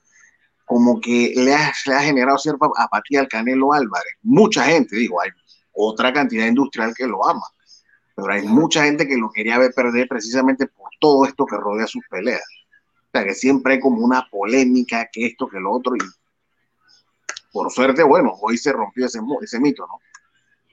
como 0.65 1.01
que 1.01 1.35
le 1.37 1.55
ha, 1.55 1.73
le 1.87 1.95
ha 1.95 2.01
generado 2.03 2.39
cierta 2.39 2.67
apatía 2.79 3.21
al 3.21 3.29
Canelo 3.29 3.73
Álvarez. 3.73 4.15
Mucha 4.23 4.65
gente, 4.65 4.97
digo, 4.97 5.21
hay 5.21 5.31
otra 5.73 6.13
cantidad 6.13 6.47
industrial 6.49 6.95
que 6.97 7.07
lo 7.07 7.25
ama, 7.29 7.47
pero 8.17 8.33
hay 8.33 8.43
mucha 8.43 8.85
gente 8.85 9.07
que 9.07 9.17
lo 9.17 9.31
quería 9.31 9.59
ver 9.59 9.73
perder 9.75 10.09
precisamente 10.09 10.67
por 10.67 10.89
todo 10.99 11.27
esto 11.27 11.45
que 11.45 11.57
rodea 11.57 11.87
sus 11.87 12.03
peleas. 12.09 12.43
O 13.09 13.11
sea, 13.13 13.25
que 13.25 13.35
siempre 13.35 13.75
hay 13.75 13.81
como 13.81 14.03
una 14.03 14.27
polémica, 14.31 15.09
que 15.13 15.27
esto, 15.27 15.47
que 15.47 15.61
lo 15.61 15.73
otro, 15.73 15.95
y 15.95 16.01
por 17.53 17.71
suerte, 17.71 18.03
bueno, 18.03 18.33
hoy 18.41 18.57
se 18.57 18.73
rompió 18.73 19.07
ese, 19.07 19.21
ese 19.43 19.61
mito, 19.61 19.87
¿no? 19.87 20.01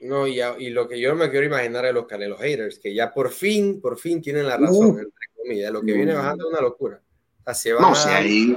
No, 0.08 0.26
y, 0.26 0.40
y, 0.58 0.70
lo 0.70 0.86
que 0.88 1.00
yo 1.00 1.10
no 1.10 1.16
me 1.16 1.30
quiero 1.30 1.46
imaginar 1.46 1.86
es 1.86 1.94
los 1.94 2.06
Canelo 2.06 2.36
haters, 2.36 2.78
que 2.78 2.94
ya 2.94 3.12
por 3.12 3.30
fin, 3.30 3.80
por 3.80 3.98
fin 3.98 4.20
tienen 4.20 4.46
la 4.46 4.58
razón, 4.58 4.86
uh, 4.86 4.98
entre 4.98 5.28
comillas. 5.34 5.72
Lo 5.72 5.80
que 5.80 5.92
viene 5.92 6.12
bajando 6.12 6.44
es 6.46 6.52
una 6.52 6.60
locura. 6.60 7.00
O 7.46 7.54
sea, 7.54 7.74
no, 7.80 7.94
si 7.94 8.08
ahí, 8.10 8.56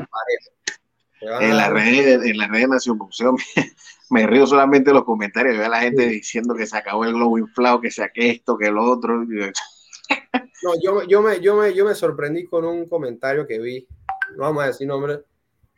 en, 1.22 1.58
la 1.58 1.70
red, 1.70 2.24
en 2.24 2.38
la 2.38 2.48
red 2.48 2.68
Nación 2.68 2.98
Boxeo 2.98 3.36
me, 4.10 4.28
río 4.28 4.48
solamente 4.48 4.90
de 4.90 4.96
los 4.96 5.06
comentarios, 5.06 5.58
veo 5.58 5.66
a 5.66 5.70
la 5.70 5.82
gente 5.82 6.04
sí. 6.04 6.16
diciendo 6.16 6.56
que 6.56 6.68
se 6.68 6.78
acabó 6.78 7.06
el 7.06 7.14
globo 7.14 7.38
inflado, 7.38 7.82
que 7.82 7.92
saque 7.92 8.30
esto, 8.30 8.58
que 8.58 8.72
lo 8.72 8.84
otro. 8.84 9.26
No, 10.64 10.72
yo, 10.82 11.04
yo, 11.04 11.22
me, 11.22 11.40
yo, 11.40 11.56
me, 11.56 11.74
yo 11.74 11.86
me 11.86 11.94
sorprendí 11.94 12.46
con 12.46 12.66
un 12.66 12.88
comentario 12.90 13.46
que 13.46 13.60
vi, 13.60 13.88
no 14.36 14.44
vamos 14.44 14.64
a 14.64 14.68
decir 14.68 14.88
nombre, 14.88 15.20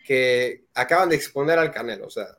que 0.05 0.65
acaban 0.73 1.09
de 1.09 1.17
exponer 1.17 1.59
al 1.59 1.71
Canelo. 1.71 2.07
O 2.07 2.09
sea, 2.09 2.37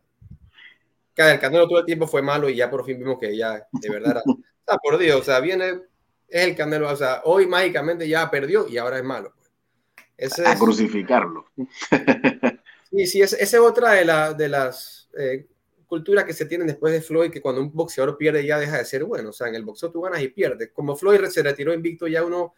que 1.14 1.30
el 1.30 1.38
Canelo 1.38 1.68
todo 1.68 1.80
el 1.80 1.85
tiempo 1.85 2.06
fue 2.06 2.23
malo 2.23 2.49
y 2.49 2.56
ya 2.56 2.70
por 2.70 2.85
fin 2.85 2.99
vimos 2.99 3.18
que 3.18 3.37
ya 3.37 3.66
de 3.73 3.90
verdad 3.90 4.12
era. 4.12 4.23
Ah, 4.73 4.78
por 4.80 4.99
Dios, 4.99 5.20
o 5.20 5.25
sea, 5.25 5.40
viene, 5.40 5.80
es 6.28 6.47
el 6.47 6.54
Canelo. 6.54 6.88
O 6.88 6.94
sea, 6.94 7.23
hoy 7.25 7.49
mágicamente 7.49 8.09
ya 8.09 8.30
perdió 8.30 8.68
y 8.68 8.78
ahora 8.78 8.99
es 8.99 9.04
malo. 9.04 9.35
Ese 10.16 10.47
a 10.47 10.52
es, 10.52 10.61
crucificarlo. 10.61 11.47
Sí, 12.92 13.06
sí, 13.06 13.20
esa 13.20 13.37
es 13.37 13.54
otra 13.54 13.92
de, 13.92 14.04
la, 14.04 14.32
de 14.32 14.49
las 14.49 15.09
eh, 15.18 15.47
culturas 15.90 16.25
que 16.25 16.32
se 16.32 16.47
tienen 16.47 16.68
después 16.68 16.92
de 16.92 17.02
Floyd, 17.02 17.32
que 17.32 17.42
cuando 17.42 17.61
un 17.61 17.73
boxeador 17.73 18.16
pierde 18.16 18.47
ya 18.47 18.61
deja 18.61 18.78
de 18.78 18.85
ser 18.85 19.02
bueno. 19.02 19.30
O 19.30 19.32
sea, 19.32 19.49
en 19.49 19.56
el 19.56 19.64
boxeo 19.64 19.90
tú 19.90 20.00
ganas 20.00 20.23
y 20.23 20.28
pierdes. 20.28 20.70
Como 20.73 20.94
Floyd 20.94 21.25
se 21.25 21.42
retiró 21.42 21.75
invicto, 21.75 22.06
ya 22.06 22.25
uno 22.25 22.54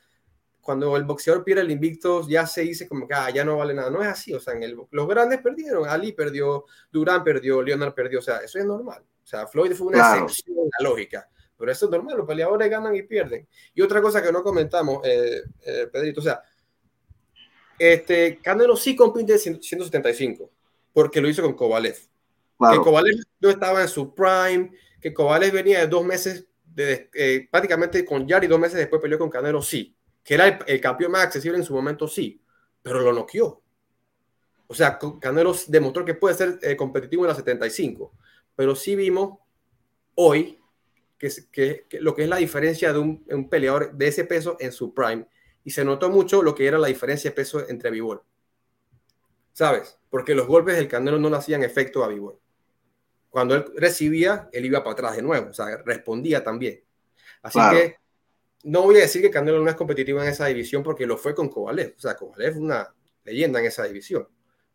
cuando 0.60 0.94
el 0.98 1.04
boxeador 1.04 1.42
pierde 1.42 1.62
el 1.62 1.70
invicto, 1.70 2.28
ya 2.28 2.46
se 2.46 2.60
dice 2.60 2.86
como 2.86 3.08
que 3.08 3.14
ah, 3.14 3.30
ya 3.30 3.42
no 3.42 3.56
vale 3.56 3.72
nada. 3.72 3.90
No 3.90 4.02
es 4.02 4.08
así, 4.08 4.34
o 4.34 4.38
sea, 4.38 4.52
en 4.52 4.62
el, 4.62 4.76
los 4.90 5.08
grandes 5.08 5.40
perdieron. 5.40 5.88
Ali 5.88 6.12
perdió, 6.12 6.66
Durán 6.92 7.24
perdió, 7.24 7.62
Leonard 7.62 7.94
perdió, 7.94 8.18
o 8.18 8.22
sea, 8.22 8.36
eso 8.38 8.58
es 8.58 8.66
normal. 8.66 9.02
O 9.02 9.26
sea, 9.26 9.46
Floyd 9.46 9.72
fue 9.72 9.86
una 9.86 9.96
claro. 9.96 10.24
excepción 10.24 10.58
en 10.58 10.70
la 10.78 10.90
lógica, 10.90 11.26
pero 11.56 11.72
eso 11.72 11.86
es 11.86 11.90
normal, 11.90 12.18
los 12.18 12.26
peleadores 12.26 12.68
ganan 12.68 12.94
y 12.94 13.02
pierden. 13.02 13.48
Y 13.72 13.80
otra 13.80 14.02
cosa 14.02 14.22
que 14.22 14.30
no 14.30 14.42
comentamos, 14.42 15.00
eh, 15.06 15.42
eh, 15.64 15.88
Pedrito, 15.90 16.20
o 16.20 16.24
sea, 16.24 16.42
este, 17.78 18.38
Canelo 18.42 18.76
sí 18.76 18.94
compite 18.94 19.32
en 19.32 19.62
175, 19.62 20.50
porque 20.92 21.22
lo 21.22 21.30
hizo 21.30 21.42
con 21.42 21.54
Kovalev. 21.54 22.11
Que 22.70 22.78
Kovalev 22.78 23.16
no 23.40 23.50
estaba 23.50 23.82
en 23.82 23.88
su 23.88 24.14
prime, 24.14 24.70
que 25.00 25.12
Kovalev 25.12 25.52
venía 25.52 25.80
de 25.80 25.86
dos 25.86 26.04
meses, 26.04 26.46
de, 26.64 27.10
eh, 27.14 27.48
prácticamente 27.50 28.04
con 28.04 28.26
Yari, 28.26 28.46
dos 28.46 28.60
meses 28.60 28.78
después 28.78 29.00
peleó 29.02 29.18
con 29.18 29.30
Canelo, 29.30 29.60
sí 29.62 29.96
que 30.24 30.34
era 30.34 30.46
el, 30.46 30.58
el, 30.66 30.80
campeón 30.80 31.12
más 31.12 31.24
accesible 31.24 31.58
en 31.58 31.64
su 31.64 31.74
momento, 31.74 32.06
sí, 32.06 32.40
pero 32.82 33.00
lo 33.00 33.12
noqueó. 33.12 33.62
O 34.66 34.74
sea, 34.74 34.98
Canelo 35.20 35.54
demostró 35.68 36.04
que 36.04 36.14
puede 36.14 36.34
ser 36.34 36.58
eh, 36.62 36.76
competitivo 36.76 37.24
en 37.24 37.28
la 37.28 37.34
75, 37.34 38.12
pero 38.56 38.74
sí 38.74 38.96
vimos 38.96 39.38
hoy 40.14 40.58
que, 41.18 41.86
lo 42.00 42.14
que 42.14 42.22
es 42.22 42.28
la 42.28 42.36
diferencia 42.36 42.92
de 42.92 42.98
un, 42.98 43.48
peleador 43.48 43.92
de 43.92 44.08
ese 44.08 44.24
peso 44.24 44.56
en 44.60 44.72
su 44.72 44.94
prime, 44.94 45.26
y 45.64 45.70
se 45.70 45.84
notó 45.84 46.10
mucho 46.10 46.42
lo 46.42 46.54
que 46.54 46.66
era 46.66 46.78
la 46.78 46.88
diferencia 46.88 47.30
de 47.30 47.36
peso 47.36 47.68
entre 47.68 47.90
Vivol. 47.90 48.22
¿Sabes? 49.52 49.98
Porque 50.08 50.34
los 50.34 50.46
golpes 50.46 50.76
del 50.76 50.88
Canelo 50.88 51.18
no 51.18 51.30
le 51.30 51.36
hacían 51.36 51.62
efecto 51.62 52.02
a 52.02 52.08
Vivol. 52.08 52.38
Cuando 53.32 53.54
él 53.54 53.64
recibía, 53.76 54.50
él 54.52 54.66
iba 54.66 54.84
para 54.84 54.92
atrás 54.92 55.16
de 55.16 55.22
nuevo, 55.22 55.48
o 55.48 55.54
sea, 55.54 55.78
respondía 55.86 56.44
también. 56.44 56.84
Así 57.40 57.58
claro. 57.58 57.78
que 57.78 57.96
no 58.64 58.82
voy 58.82 58.96
a 58.96 59.00
decir 59.00 59.22
que 59.22 59.30
Canelo 59.30 59.58
no 59.58 59.70
es 59.70 59.74
competitivo 59.74 60.20
en 60.20 60.28
esa 60.28 60.44
división 60.44 60.82
porque 60.82 61.06
lo 61.06 61.16
fue 61.16 61.34
con 61.34 61.48
Kovalev. 61.48 61.94
O 61.96 61.98
sea, 61.98 62.14
Kovalev 62.14 62.50
es 62.50 62.58
una 62.58 62.94
leyenda 63.24 63.58
en 63.58 63.64
esa 63.64 63.84
división. 63.84 64.28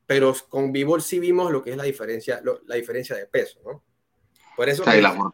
Pero 0.07 0.35
con 0.49 0.71
Bivol 0.71 1.03
sí 1.03 1.19
vimos 1.19 1.51
lo 1.51 1.61
que 1.61 1.69
es 1.69 1.77
la 1.77 1.83
diferencia, 1.83 2.41
lo, 2.43 2.61
la 2.65 2.77
diferencia 2.77 3.15
de 3.15 3.27
peso, 3.27 3.59
¿no? 3.63 3.83
Por 4.55 4.67
eso. 4.69 4.81
O 4.81 4.85
sea, 4.85 4.99
la, 4.99 5.31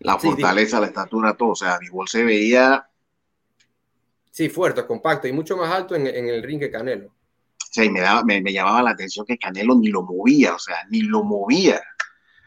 la, 0.00 0.18
fortaleza, 0.18 0.78
sí, 0.78 0.80
la 0.80 0.88
estatura, 0.88 1.34
todo. 1.34 1.50
O 1.50 1.54
sea, 1.54 1.78
Bivol 1.78 2.08
se 2.08 2.24
veía. 2.24 2.90
Sí, 4.32 4.48
fuerte, 4.48 4.84
compacto 4.84 5.28
y 5.28 5.32
mucho 5.32 5.56
más 5.56 5.72
alto 5.72 5.94
en, 5.94 6.08
en 6.08 6.28
el 6.28 6.42
ring 6.42 6.58
que 6.58 6.72
Canelo. 6.72 7.06
O 7.06 7.72
sea, 7.72 7.84
y 7.84 7.90
me, 7.90 8.00
daba, 8.00 8.24
me, 8.24 8.42
me 8.42 8.52
llamaba 8.52 8.82
la 8.82 8.90
atención 8.90 9.24
que 9.24 9.38
Canelo 9.38 9.76
ni 9.76 9.90
lo 9.90 10.02
movía, 10.02 10.56
o 10.56 10.58
sea, 10.58 10.78
ni 10.90 11.02
lo 11.02 11.22
movía. 11.22 11.80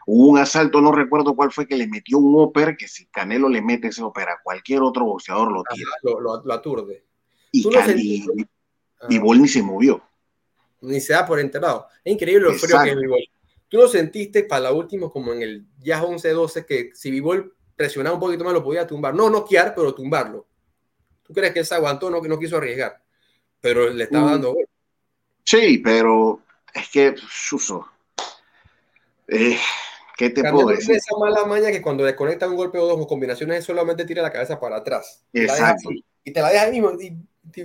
Hubo 0.06 0.28
un 0.28 0.38
asalto, 0.38 0.80
no 0.80 0.92
recuerdo 0.92 1.34
cuál 1.34 1.50
fue, 1.50 1.66
que 1.66 1.76
le 1.76 1.86
metió 1.86 2.18
un 2.18 2.34
upper, 2.40 2.76
que 2.76 2.88
si 2.88 3.06
Canelo 3.06 3.48
le 3.48 3.62
mete 3.62 3.88
ese 3.88 4.02
upper 4.02 4.28
a 4.28 4.40
cualquier 4.42 4.82
otro 4.82 5.04
boxeador 5.04 5.50
lo 5.50 5.62
tira. 5.74 5.90
Lo, 6.02 6.20
lo, 6.20 6.42
lo, 6.44 6.52
aturde. 6.52 7.04
Y, 7.52 7.68
Can, 7.70 7.94
y, 7.98 8.26
y 9.08 9.18
Bol 9.18 9.40
ni 9.40 9.48
se 9.48 9.62
movió. 9.62 10.02
Ni 10.80 11.00
se 11.00 11.14
da 11.14 11.26
por 11.26 11.40
enterado. 11.40 11.86
Es 12.04 12.12
increíble 12.12 12.44
lo 12.44 12.52
Exacto. 12.52 12.78
frío 12.78 12.84
que 12.84 12.90
es 12.90 13.00
Bivol. 13.00 13.24
Tú 13.68 13.76
lo 13.78 13.88
sentiste 13.88 14.44
para 14.44 14.62
la 14.62 14.72
última, 14.72 15.08
como 15.08 15.32
en 15.32 15.42
el 15.42 15.66
ya 15.78 16.02
11-12, 16.02 16.66
que 16.66 16.90
si 16.94 17.10
Bivol 17.10 17.54
presionaba 17.74 18.14
un 18.14 18.20
poquito 18.20 18.44
más 18.44 18.52
lo 18.52 18.62
podía 18.62 18.86
tumbar. 18.86 19.14
No 19.14 19.30
noquear, 19.30 19.74
pero 19.74 19.94
tumbarlo. 19.94 20.46
¿Tú 21.22 21.32
crees 21.32 21.52
que 21.52 21.60
él 21.60 21.66
se 21.66 21.74
aguantó? 21.74 22.10
No, 22.10 22.20
que 22.20 22.28
no 22.28 22.38
quiso 22.38 22.58
arriesgar. 22.58 23.02
Pero 23.60 23.90
le 23.90 24.04
estaba 24.04 24.28
mm. 24.28 24.30
dando 24.30 24.52
gol. 24.52 24.66
Sí, 25.42 25.78
pero 25.78 26.40
es 26.72 26.88
que, 26.88 27.14
Suso, 27.28 27.86
eh, 29.28 29.58
¿Qué 30.16 30.30
te 30.30 30.42
Canelo 30.42 30.64
puedo 30.64 30.76
decir? 30.76 30.96
esa 30.96 31.16
mala 31.18 31.44
maña 31.44 31.70
que 31.70 31.82
cuando 31.82 32.04
desconecta 32.04 32.48
un 32.48 32.56
golpe 32.56 32.78
o 32.78 32.86
dos 32.86 33.00
o 33.00 33.06
combinaciones 33.06 33.64
solamente 33.64 34.04
tira 34.04 34.22
la 34.22 34.30
cabeza 34.32 34.60
para 34.60 34.76
atrás. 34.76 35.24
Exacto. 35.32 35.90
Y 36.22 36.32
te 36.32 36.40
la 36.40 36.50
deja 36.50 36.64
ahí 36.64 36.72
mismo. 36.72 36.92
Y 37.00 37.16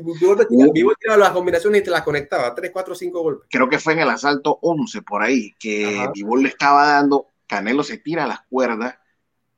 Vivo 0.01 0.93
tiraba 0.99 1.17
las 1.17 1.31
combinaciones 1.31 1.81
y 1.81 1.83
te 1.83 1.89
las 1.89 2.03
conectaba, 2.03 2.53
3, 2.53 2.71
4, 2.71 2.95
5 2.95 3.21
golpes. 3.21 3.47
Creo 3.49 3.69
que 3.69 3.79
fue 3.79 3.93
en 3.93 3.99
el 3.99 4.09
asalto 4.09 4.59
11 4.61 5.01
por 5.03 5.23
ahí, 5.23 5.55
que 5.57 6.07
Vivo 6.13 6.35
le 6.35 6.49
estaba 6.49 6.85
dando, 6.85 7.27
Canelo 7.47 7.83
se 7.83 7.97
tira 7.97 8.25
a 8.25 8.27
las 8.27 8.41
cuerdas, 8.49 8.95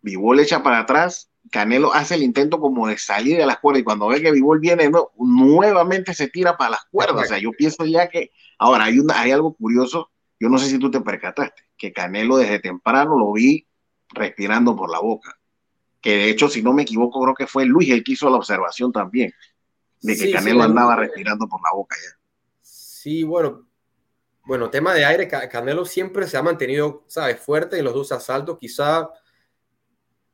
Vivo 0.01 0.33
le 0.33 0.43
echa 0.43 0.62
para 0.62 0.79
atrás, 0.79 1.31
Canelo 1.50 1.93
hace 1.93 2.15
el 2.15 2.24
intento 2.24 2.60
como 2.60 2.88
de 2.88 2.98
salir 2.98 3.38
de 3.38 3.45
las 3.45 3.60
cuerdas 3.60 3.81
y 3.81 3.83
cuando 3.83 4.07
ve 4.07 4.21
que 4.21 4.31
Vivol 4.31 4.60
viene 4.60 4.89
nuevamente 5.17 6.13
se 6.13 6.27
tira 6.27 6.55
para 6.55 6.71
las 6.71 6.86
cuerdas. 6.91 7.25
O 7.25 7.27
sea, 7.27 7.39
yo 7.39 7.51
pienso 7.51 7.86
ya 7.86 8.07
que 8.10 8.31
ahora 8.60 8.86
hay, 8.86 9.00
una, 9.00 9.19
hay 9.19 9.31
algo 9.31 9.53
curioso, 9.53 10.11
yo 10.41 10.50
no 10.50 10.57
sé 10.57 10.65
si 10.65 10.79
tú 10.79 10.89
te 10.89 11.01
percataste, 11.01 11.62
que 11.77 11.93
Canelo 11.93 12.38
desde 12.38 12.57
temprano 12.57 13.15
lo 13.15 13.31
vi 13.31 13.67
respirando 14.10 14.75
por 14.75 14.89
la 14.89 15.00
boca. 15.00 15.39
Que 16.01 16.17
de 16.17 16.29
hecho, 16.31 16.50
si 16.50 16.63
no 16.63 16.74
me 16.74 16.81
equivoco, 16.81 17.21
creo 17.21 17.36
que 17.36 17.45
fue 17.45 17.63
Luis 17.63 17.91
el 17.91 18.03
que 18.03 18.13
hizo 18.13 18.27
la 18.27 18.38
observación 18.38 18.91
también, 18.91 19.31
de 20.01 20.17
que 20.17 20.31
Canelo 20.31 20.63
andaba 20.63 20.95
respirando 20.95 21.48
por 21.48 21.62
la 21.62 21.69
boca 21.75 21.95
ya. 21.95 22.19
Sí, 22.60 23.24
bueno, 23.24 23.67
bueno, 24.43 24.71
tema 24.71 24.95
de 24.95 25.05
aire, 25.05 25.27
Canelo 25.27 25.86
siempre 25.86 26.25
se 26.27 26.38
ha 26.38 26.41
mantenido, 26.41 27.03
¿sabes? 27.05 27.39
Fuerte 27.39 27.77
en 27.77 27.86
los 27.86 27.93
dos 27.93 28.12
asaltos, 28.12 28.57
quizá 28.57 29.12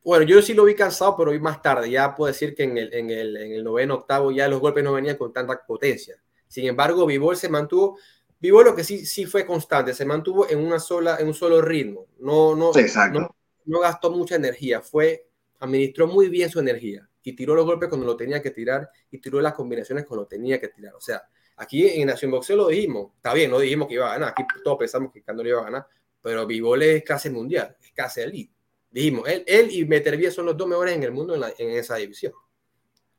bueno, 0.08 0.24
yo 0.24 0.42
sí 0.42 0.54
lo 0.54 0.64
vi 0.64 0.74
cansado, 0.74 1.18
pero 1.18 1.32
vi 1.32 1.40
más 1.40 1.62
tarde. 1.62 1.92
Ya 1.92 2.16
puedo 2.16 2.32
decir 2.32 2.56
que 2.56 2.64
en 2.64 2.78
el, 2.78 2.94
en 2.94 3.10
el, 3.10 3.36
en 3.36 3.52
el 3.52 3.62
noveno, 3.62 3.96
octavo, 3.96 4.32
ya 4.32 4.48
los 4.48 4.62
golpes 4.62 4.82
no 4.82 4.94
venían 4.94 5.18
con 5.18 5.34
tanta 5.34 5.62
potencia. 5.68 6.16
Sin 6.48 6.66
embargo, 6.66 7.06
Vivol 7.06 7.36
se 7.36 7.50
mantuvo. 7.50 8.00
Vivol 8.40 8.66
lo 8.66 8.76
que 8.76 8.84
sí, 8.84 9.06
sí 9.06 9.26
fue 9.26 9.46
constante, 9.46 9.94
se 9.94 10.06
mantuvo 10.06 10.50
en, 10.50 10.60
una 10.60 10.80
sola, 10.80 11.18
en 11.20 11.28
un 11.28 11.34
solo 11.34 11.62
ritmo. 11.62 12.08
No, 12.20 12.56
no, 12.56 12.72
no, 13.12 13.36
no, 13.66 13.80
gastó 13.80 14.12
mucha 14.12 14.36
energía. 14.36 14.82
Fue, 14.82 15.28
administró 15.60 16.08
muy 16.08 16.30
bien 16.30 16.50
su 16.50 16.60
energía 16.60 17.08
y 17.24 17.34
tiró 17.34 17.56
los 17.56 17.66
golpes 17.66 17.90
cuando 17.90 18.06
lo 18.06 18.16
tenía 18.16 18.42
que 18.42 18.52
tirar 18.52 18.90
y 19.10 19.20
tiró 19.20 19.42
las 19.42 19.54
combinaciones 19.54 20.06
cuando 20.06 20.24
lo 20.24 20.28
tenía 20.28 20.60
que 20.60 20.68
tirar. 20.68 20.94
O 20.94 21.02
sea, 21.02 21.24
aquí 21.58 21.88
en 21.88 22.08
Nación 22.08 22.32
Boxeo 22.32 22.56
lo 22.56 22.68
dijimos. 22.68 23.14
Está 23.16 23.34
bien, 23.34 23.50
no 23.50 23.60
dijimos 23.60 23.88
que 23.88 23.96
iba 23.96 24.08
a 24.08 24.14
ganar. 24.14 24.30
Aquí 24.30 24.44
todos 24.64 24.78
pensamos 24.78 25.12
que 25.12 25.24
Candor 25.24 25.48
iba 25.48 25.62
a 25.62 25.66
ganar. 25.66 25.88
Pero 26.22 26.46
Vivol 26.46 26.84
es 26.84 27.04
casi 27.04 27.30
mundial, 27.30 27.76
es 27.82 27.92
casi 27.92 28.22
elite. 28.22 28.54
Dijimos, 28.92 29.28
él, 29.28 29.44
él 29.48 29.70
y 29.72 29.86
Metervía 29.86 30.32
son 30.32 30.46
los 30.46 30.56
dos 30.56 30.68
mejores 30.68 30.96
en 30.96 31.04
el 31.04 31.12
mundo 31.12 31.36
en, 31.36 31.70
esa 31.72 31.96
división. 31.96 32.34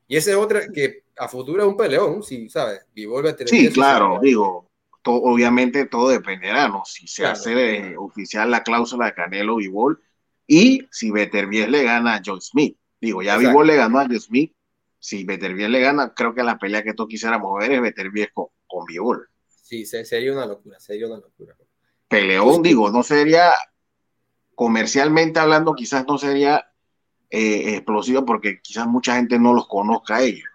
Y 0.07 0.17
ese 0.17 0.31
es 0.31 0.37
otra 0.37 0.67
que 0.73 1.03
a 1.17 1.27
futuro 1.27 1.61
es 1.61 1.67
un 1.67 1.77
peleón, 1.77 2.23
si 2.23 2.49
sabes, 2.49 2.85
Sí, 3.45 3.71
claro, 3.71 4.19
digo, 4.21 4.68
obviamente 5.03 5.85
todo 5.85 6.09
dependerá, 6.09 6.67
¿no? 6.67 6.83
Si 6.85 7.07
se 7.07 7.25
hace 7.25 7.95
oficial 7.97 8.51
la 8.51 8.63
cláusula 8.63 9.07
de 9.07 9.13
Canelo 9.13 9.57
Vivol 9.57 10.01
y 10.45 10.87
si 10.91 11.11
Beterbiev 11.11 11.69
le 11.69 11.83
gana 11.83 12.15
a 12.15 12.21
John 12.25 12.41
Smith. 12.41 12.77
Digo, 12.99 13.21
ya 13.21 13.37
Vivol 13.37 13.67
le 13.67 13.75
ganó 13.75 13.99
a 13.99 14.05
John 14.05 14.19
Smith. 14.19 14.53
Si 14.99 15.23
Beterbiev 15.23 15.69
le 15.69 15.79
gana, 15.79 16.13
creo 16.13 16.35
que 16.35 16.43
la 16.43 16.57
pelea 16.57 16.83
que 16.83 16.93
todos 16.93 17.09
quisiéramos 17.09 17.57
ver 17.59 17.71
es 17.71 17.81
Beterbiev 17.81 18.31
con, 18.33 18.47
con 18.67 18.85
Vivol. 18.85 19.29
Sí, 19.47 19.85
sería 19.85 20.33
una 20.33 20.45
locura, 20.45 20.79
sería 20.79 21.07
una 21.07 21.17
locura. 21.17 21.55
Peleón, 22.07 22.63
digo, 22.63 22.89
no 22.89 23.03
sería 23.03 23.53
comercialmente 24.55 25.39
hablando 25.39 25.73
quizás 25.73 26.05
no 26.05 26.17
sería 26.17 26.69
eh, 27.29 27.75
explosivo 27.75 28.25
porque 28.25 28.59
quizás 28.61 28.87
mucha 28.87 29.15
gente 29.15 29.39
no 29.39 29.53
los 29.53 29.67
conozca 29.67 30.17
a 30.17 30.23
ellos, 30.23 30.49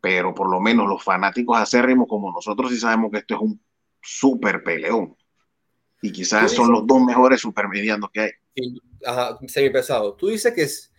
pero 0.00 0.34
por 0.34 0.48
lo 0.48 0.60
menos 0.60 0.86
los 0.86 1.02
fanáticos 1.02 1.58
acérrimos 1.58 2.06
como 2.06 2.30
nosotros 2.30 2.70
sí 2.70 2.76
sabemos 2.76 3.10
que 3.10 3.18
esto 3.18 3.34
es 3.34 3.40
un 3.40 3.60
super 4.02 4.62
peleón. 4.62 5.16
Y 6.02 6.12
quizás 6.12 6.52
son 6.52 6.72
los 6.72 6.86
dos 6.86 7.02
mejores 7.02 7.40
supermedianos 7.40 8.10
que 8.10 8.20
hay. 8.20 8.30
Ajá, 9.04 9.38
pesado 9.72 10.14
Tú 10.14 10.28
dices 10.28 10.52
que 10.54 10.62
es... 10.62 10.92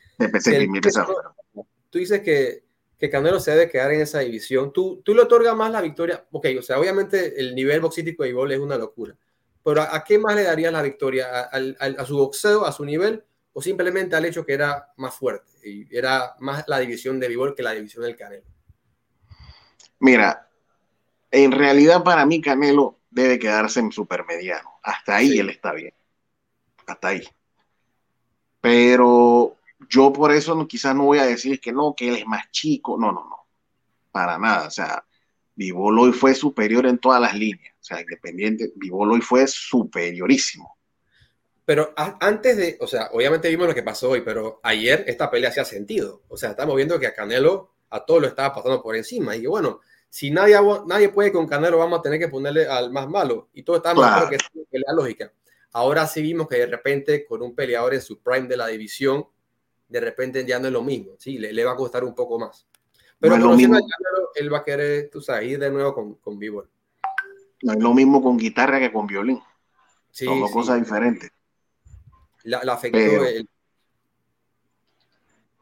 Tú 1.89 1.99
dices 1.99 2.21
que, 2.21 2.63
que 2.97 3.09
Canelo 3.09 3.39
se 3.39 3.51
debe 3.51 3.69
quedar 3.69 3.91
en 3.91 4.01
esa 4.01 4.19
división. 4.19 4.71
Tú, 4.71 5.01
tú 5.03 5.13
le 5.13 5.23
otorgas 5.23 5.55
más 5.55 5.71
la 5.71 5.81
victoria. 5.81 6.25
Ok, 6.31 6.47
o 6.59 6.61
sea, 6.61 6.79
obviamente 6.79 7.39
el 7.39 7.55
nivel 7.55 7.81
boxístico 7.81 8.23
de 8.23 8.29
Ibol 8.29 8.51
es 8.51 8.59
una 8.59 8.77
locura 8.77 9.17
pero 9.63 9.81
¿a, 9.81 10.03
qué 10.03 10.17
más 10.17 10.35
le 10.35 10.43
daría 10.43 10.71
la 10.71 10.81
victoria? 10.81 11.49
¿A, 11.51 12.05
su 12.05 12.17
boxeo, 12.17 12.65
a 12.65 12.71
su 12.71 12.83
nivel? 12.83 13.23
¿O 13.53 13.61
simplemente 13.61 14.15
al 14.15 14.25
hecho 14.25 14.45
que 14.45 14.53
era 14.53 14.91
más 14.97 15.13
fuerte? 15.13 15.51
Y 15.63 15.95
era 15.95 16.35
más 16.39 16.63
la 16.67 16.79
división 16.79 17.19
de 17.19 17.27
Vivol 17.27 17.53
que 17.53 17.61
la 17.61 17.71
división 17.71 18.03
del 18.03 18.15
Canelo. 18.15 18.43
Mira, 19.99 20.49
en 21.31 21.51
realidad 21.51 22.03
para 22.03 22.25
mí 22.25 22.41
Canelo 22.41 22.99
debe 23.09 23.39
quedarse 23.39 23.79
en 23.79 23.91
supermediano. 23.91 24.69
Hasta 24.83 25.15
ahí 25.15 25.39
él 25.39 25.49
está 25.49 25.71
bien. 25.71 25.93
Hasta 26.85 27.07
ahí. 27.09 27.27
Pero 28.59 29.57
yo 29.89 30.13
por 30.13 30.31
eso 30.31 30.53
no, 30.55 30.67
quizás 30.67 30.95
no 30.95 31.05
voy 31.05 31.19
a 31.19 31.25
decir 31.25 31.59
que 31.59 31.71
no, 31.71 31.95
que 31.95 32.09
él 32.09 32.15
es 32.17 32.27
más 32.27 32.51
chico. 32.51 32.97
No, 32.99 33.11
no, 33.11 33.27
no. 33.27 33.47
Para 34.11 34.37
nada. 34.37 34.67
O 34.67 34.71
sea, 34.71 35.03
Vivol 35.55 35.99
hoy 35.99 36.11
fue 36.11 36.35
superior 36.35 36.85
en 36.85 36.97
todas 36.97 37.21
las 37.21 37.35
líneas. 37.35 37.73
O 37.79 37.83
sea, 37.83 38.01
Independiente, 38.01 38.71
Vivol 38.75 39.11
hoy 39.11 39.21
fue 39.21 39.47
superiorísimo. 39.47 40.77
Pero 41.63 41.93
antes 41.95 42.57
de, 42.57 42.77
o 42.81 42.87
sea, 42.87 43.09
obviamente 43.13 43.47
vimos 43.47 43.67
lo 43.67 43.73
que 43.73 43.83
pasó 43.83 44.09
hoy, 44.09 44.21
pero 44.21 44.59
ayer 44.63 45.05
esta 45.07 45.29
pelea 45.29 45.49
hacía 45.49 45.63
sentido. 45.63 46.23
O 46.27 46.35
sea, 46.35 46.51
estamos 46.51 46.75
viendo 46.75 46.99
que 46.99 47.07
a 47.07 47.13
Canelo 47.13 47.75
a 47.89 48.03
todo 48.03 48.19
lo 48.19 48.27
estaba 48.27 48.53
pasando 48.53 48.81
por 48.81 48.95
encima. 48.95 49.35
Y 49.35 49.45
bueno, 49.45 49.79
si 50.11 50.29
nadie, 50.29 50.57
nadie 50.87 51.07
puede 51.07 51.31
con 51.31 51.47
Canelo, 51.47 51.77
vamos 51.77 51.99
a 51.99 52.01
tener 52.01 52.19
que 52.19 52.27
ponerle 52.27 52.67
al 52.67 52.91
más 52.91 53.07
malo. 53.07 53.47
Y 53.53 53.63
todo 53.63 53.77
está 53.77 53.93
claro. 53.93 54.27
que 54.27 54.35
es 54.35 54.41
una 54.53 54.65
pelea 54.69 54.93
lógica. 54.93 55.31
Ahora 55.71 56.05
sí 56.05 56.21
vimos 56.21 56.49
que 56.49 56.57
de 56.57 56.65
repente 56.65 57.25
con 57.25 57.41
un 57.41 57.55
peleador 57.55 57.93
en 57.93 58.01
su 58.01 58.19
prime 58.19 58.45
de 58.49 58.57
la 58.57 58.67
división, 58.67 59.25
de 59.87 60.01
repente 60.01 60.45
ya 60.45 60.59
no 60.59 60.67
es 60.67 60.73
lo 60.73 60.83
mismo. 60.83 61.13
Sí, 61.17 61.37
le, 61.37 61.53
le 61.53 61.63
va 61.63 61.71
a 61.71 61.75
costar 61.77 62.03
un 62.03 62.13
poco 62.13 62.37
más. 62.37 62.67
Pero 63.19 63.37
no 63.37 63.45
conociendo 63.45 63.77
a 63.77 63.81
él 64.35 64.53
va 64.53 64.57
a 64.57 64.63
querer, 64.65 65.09
tú 65.09 65.21
sabes, 65.21 65.49
ir 65.49 65.59
de 65.59 65.71
nuevo 65.71 65.93
con, 65.93 66.15
con 66.15 66.37
vivo. 66.37 66.65
No 67.61 67.71
es 67.71 67.79
lo 67.79 67.93
mismo 67.93 68.21
con 68.21 68.35
guitarra 68.35 68.79
que 68.81 68.91
con 68.91 69.07
violín. 69.07 69.39
Son 70.11 70.41
dos 70.41 70.51
cosas 70.51 70.77
diferentes. 70.77 71.31
La, 72.43 72.65
la 72.65 72.73
afectó 72.73 72.97
pero, 72.97 73.23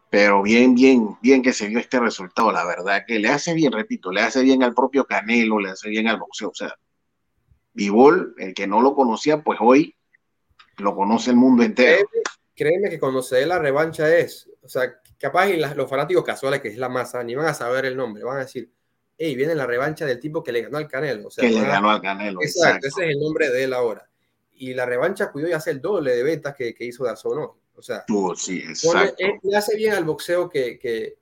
pero, 0.09 0.41
bien, 0.41 0.73
bien, 0.73 1.17
bien 1.21 1.43
que 1.43 1.53
se 1.53 1.67
vio 1.67 1.79
este 1.79 1.99
resultado. 1.99 2.51
La 2.51 2.65
verdad 2.65 3.03
que 3.05 3.19
le 3.19 3.29
hace 3.29 3.53
bien, 3.53 3.71
repito, 3.71 4.11
le 4.11 4.21
hace 4.21 4.41
bien 4.41 4.63
al 4.63 4.73
propio 4.73 5.05
Canelo, 5.05 5.59
le 5.59 5.69
hace 5.69 5.89
bien 5.89 6.07
al 6.07 6.17
boxeo. 6.17 6.49
O 6.49 6.55
sea, 6.55 6.75
Vivol, 7.73 8.33
el 8.37 8.53
que 8.53 8.65
no 8.65 8.81
lo 8.81 8.95
conocía, 8.95 9.43
pues 9.43 9.59
hoy 9.61 9.95
lo 10.77 10.95
conoce 10.95 11.29
el 11.29 11.35
mundo 11.35 11.63
entero. 11.63 12.09
Créeme, 12.55 12.89
que 12.89 12.99
cuando 12.99 13.21
se 13.21 13.37
dé 13.37 13.45
la 13.45 13.59
revancha 13.59 14.13
es, 14.13 14.49
o 14.61 14.67
sea, 14.67 14.99
capaz 15.17 15.49
y 15.49 15.57
los 15.57 15.89
fanáticos 15.89 16.23
casuales, 16.23 16.61
que 16.61 16.69
es 16.69 16.77
la 16.77 16.89
masa, 16.89 17.23
ni 17.23 17.35
van 17.35 17.45
a 17.45 17.53
saber 17.53 17.85
el 17.85 17.95
nombre, 17.95 18.23
van 18.23 18.37
a 18.37 18.41
decir, 18.41 18.71
hey, 19.17 19.35
viene 19.35 19.53
la 19.53 19.65
revancha 19.65 20.05
del 20.05 20.19
tipo 20.19 20.43
que 20.43 20.51
le 20.51 20.63
ganó 20.63 20.77
al 20.77 20.87
Canelo. 20.87 21.27
O 21.27 21.31
sea, 21.31 21.47
que 21.47 21.53
le 21.53 21.61
ganó 21.61 21.91
al 21.91 22.01
Canelo. 22.01 22.41
Exacto, 22.41 22.87
ese 22.87 23.05
es 23.05 23.11
el 23.11 23.19
nombre 23.19 23.49
de 23.49 23.63
él 23.63 23.73
ahora. 23.73 24.09
Y 24.53 24.73
la 24.73 24.85
revancha 24.85 25.31
cuidó 25.31 25.47
y 25.47 25.53
hace 25.53 25.71
el 25.71 25.81
doble 25.81 26.15
de 26.15 26.23
ventas 26.23 26.55
que, 26.55 26.73
que 26.73 26.83
hizo 26.83 27.05
Dazón 27.05 27.37
hoy. 27.37 27.49
O 27.79 27.81
sea, 27.81 28.03
sí, 28.35 28.59
exacto. 28.59 29.23
le 29.41 29.55
hace 29.55 29.77
bien 29.77 29.93
al 29.93 30.03
boxeo 30.03 30.49
que, 30.49 30.77
que, 30.77 31.17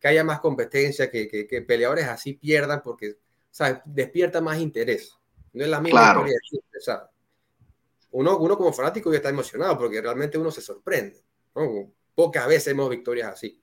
que 0.00 0.08
haya 0.08 0.24
más 0.24 0.40
competencia, 0.40 1.10
que, 1.10 1.28
que, 1.28 1.62
peleadores 1.62 2.06
así 2.06 2.32
pierdan, 2.32 2.82
porque 2.82 3.18
¿sabes? 3.50 3.80
despierta 3.84 4.40
más 4.40 4.58
interés. 4.58 5.18
No 5.52 5.64
es 5.64 5.68
la 5.68 5.82
misma 5.82 6.00
claro. 6.00 6.26
historia 6.26 7.10
Uno, 8.12 8.38
uno 8.38 8.56
como 8.56 8.72
fanático 8.72 9.10
ya 9.10 9.18
está 9.18 9.28
emocionado 9.28 9.76
porque 9.76 10.00
realmente 10.00 10.38
uno 10.38 10.50
se 10.50 10.62
sorprende. 10.62 11.22
¿no? 11.54 11.92
Pocas 12.14 12.48
veces 12.48 12.68
hemos 12.68 12.88
victorias 12.88 13.34
así. 13.34 13.62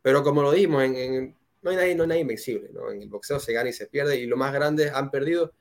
Pero 0.00 0.22
como 0.22 0.40
lo 0.42 0.52
dijimos, 0.52 0.84
en, 0.84 1.36
no, 1.62 1.70
hay 1.70 1.76
nadie, 1.76 1.94
no 1.96 2.04
hay 2.04 2.08
nadie 2.10 2.22
invencible. 2.22 2.70
¿no? 2.72 2.92
En 2.92 3.02
el 3.02 3.08
boxeo 3.08 3.40
se 3.40 3.52
gana 3.52 3.70
y 3.70 3.72
se 3.72 3.88
pierde 3.88 4.16
y 4.18 4.26
los 4.26 4.38
más 4.38 4.52
grandes 4.52 4.92
han 4.94 5.10
perdido 5.10 5.52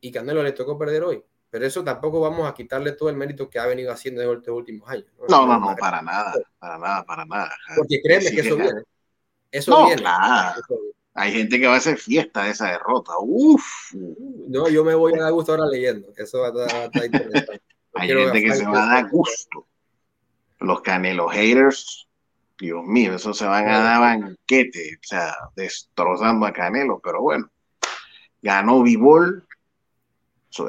y 0.00 0.12
Canelo 0.12 0.44
le 0.44 0.52
tocó 0.52 0.78
perder 0.78 1.02
hoy. 1.02 1.24
Pero 1.50 1.66
eso 1.66 1.82
tampoco 1.82 2.20
vamos 2.20 2.48
a 2.48 2.54
quitarle 2.54 2.92
todo 2.92 3.08
el 3.08 3.16
mérito 3.16 3.48
que 3.48 3.58
ha 3.58 3.66
venido 3.66 3.90
haciendo 3.92 4.20
en 4.22 4.30
estos 4.30 4.54
últimos 4.54 4.88
años. 4.88 5.06
No, 5.28 5.46
no, 5.46 5.58
no, 5.58 5.76
para 5.76 6.02
nada, 6.02 6.34
para 6.58 6.78
nada, 6.78 7.04
para 7.04 7.24
nada. 7.24 7.56
Porque 7.76 8.00
créeme 8.02 8.30
que 8.30 8.40
eso 8.40 8.56
viene. 8.56 8.82
Eso 9.50 9.86
viene. 9.86 10.02
Hay 11.14 11.32
gente 11.32 11.58
que 11.58 11.66
va 11.66 11.74
a 11.74 11.78
hacer 11.78 11.96
fiesta 11.96 12.44
de 12.44 12.50
esa 12.50 12.70
derrota. 12.70 13.12
Uf. 13.20 13.64
No, 13.92 14.68
yo 14.68 14.84
me 14.84 14.94
voy 14.94 15.14
a 15.14 15.22
dar 15.22 15.32
gusto 15.32 15.52
ahora 15.52 15.66
leyendo. 15.66 16.12
Eso 16.16 16.40
va 16.40 16.48
a 16.48 16.84
estar 16.84 17.04
interesante. 17.04 17.60
Hay 17.94 18.08
gente 18.08 18.42
que 18.42 18.54
se 18.54 18.66
va 18.66 18.84
a 18.84 18.94
dar 18.94 19.10
gusto 19.10 19.66
los 20.60 20.80
Canelo 20.82 21.28
haters, 21.28 22.08
Dios 22.58 22.84
mío, 22.84 23.14
eso 23.14 23.32
se 23.32 23.46
van 23.46 23.68
a 23.68 23.78
dar 23.78 24.00
banquete, 24.00 24.96
o 24.96 25.06
sea, 25.06 25.34
destrozando 25.54 26.46
a 26.46 26.52
Canelo, 26.52 27.00
pero 27.02 27.22
bueno, 27.22 27.48
ganó 28.42 28.82
Vivol, 28.82 29.46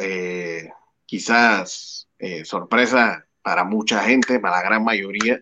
eh, 0.01 0.69
quizás 1.05 2.09
eh, 2.17 2.45
sorpresa 2.45 3.25
para 3.41 3.63
mucha 3.63 4.03
gente, 4.03 4.39
para 4.39 4.57
la 4.57 4.63
gran 4.63 4.83
mayoría, 4.83 5.41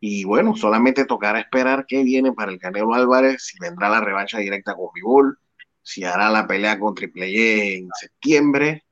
y 0.00 0.24
bueno, 0.24 0.56
solamente 0.56 1.04
tocará 1.04 1.40
esperar 1.40 1.84
qué 1.86 2.02
viene 2.02 2.32
para 2.32 2.52
el 2.52 2.58
Canelo 2.58 2.94
Álvarez, 2.94 3.42
si 3.42 3.58
vendrá 3.58 3.88
la 3.88 4.00
revancha 4.00 4.38
directa 4.38 4.74
con 4.74 4.90
Vivol, 4.94 5.38
si 5.82 6.04
hará 6.04 6.30
la 6.30 6.46
pelea 6.46 6.78
con 6.78 6.94
Triple 6.94 7.26
E 7.26 7.78
en 7.78 7.88
septiembre, 7.98 8.84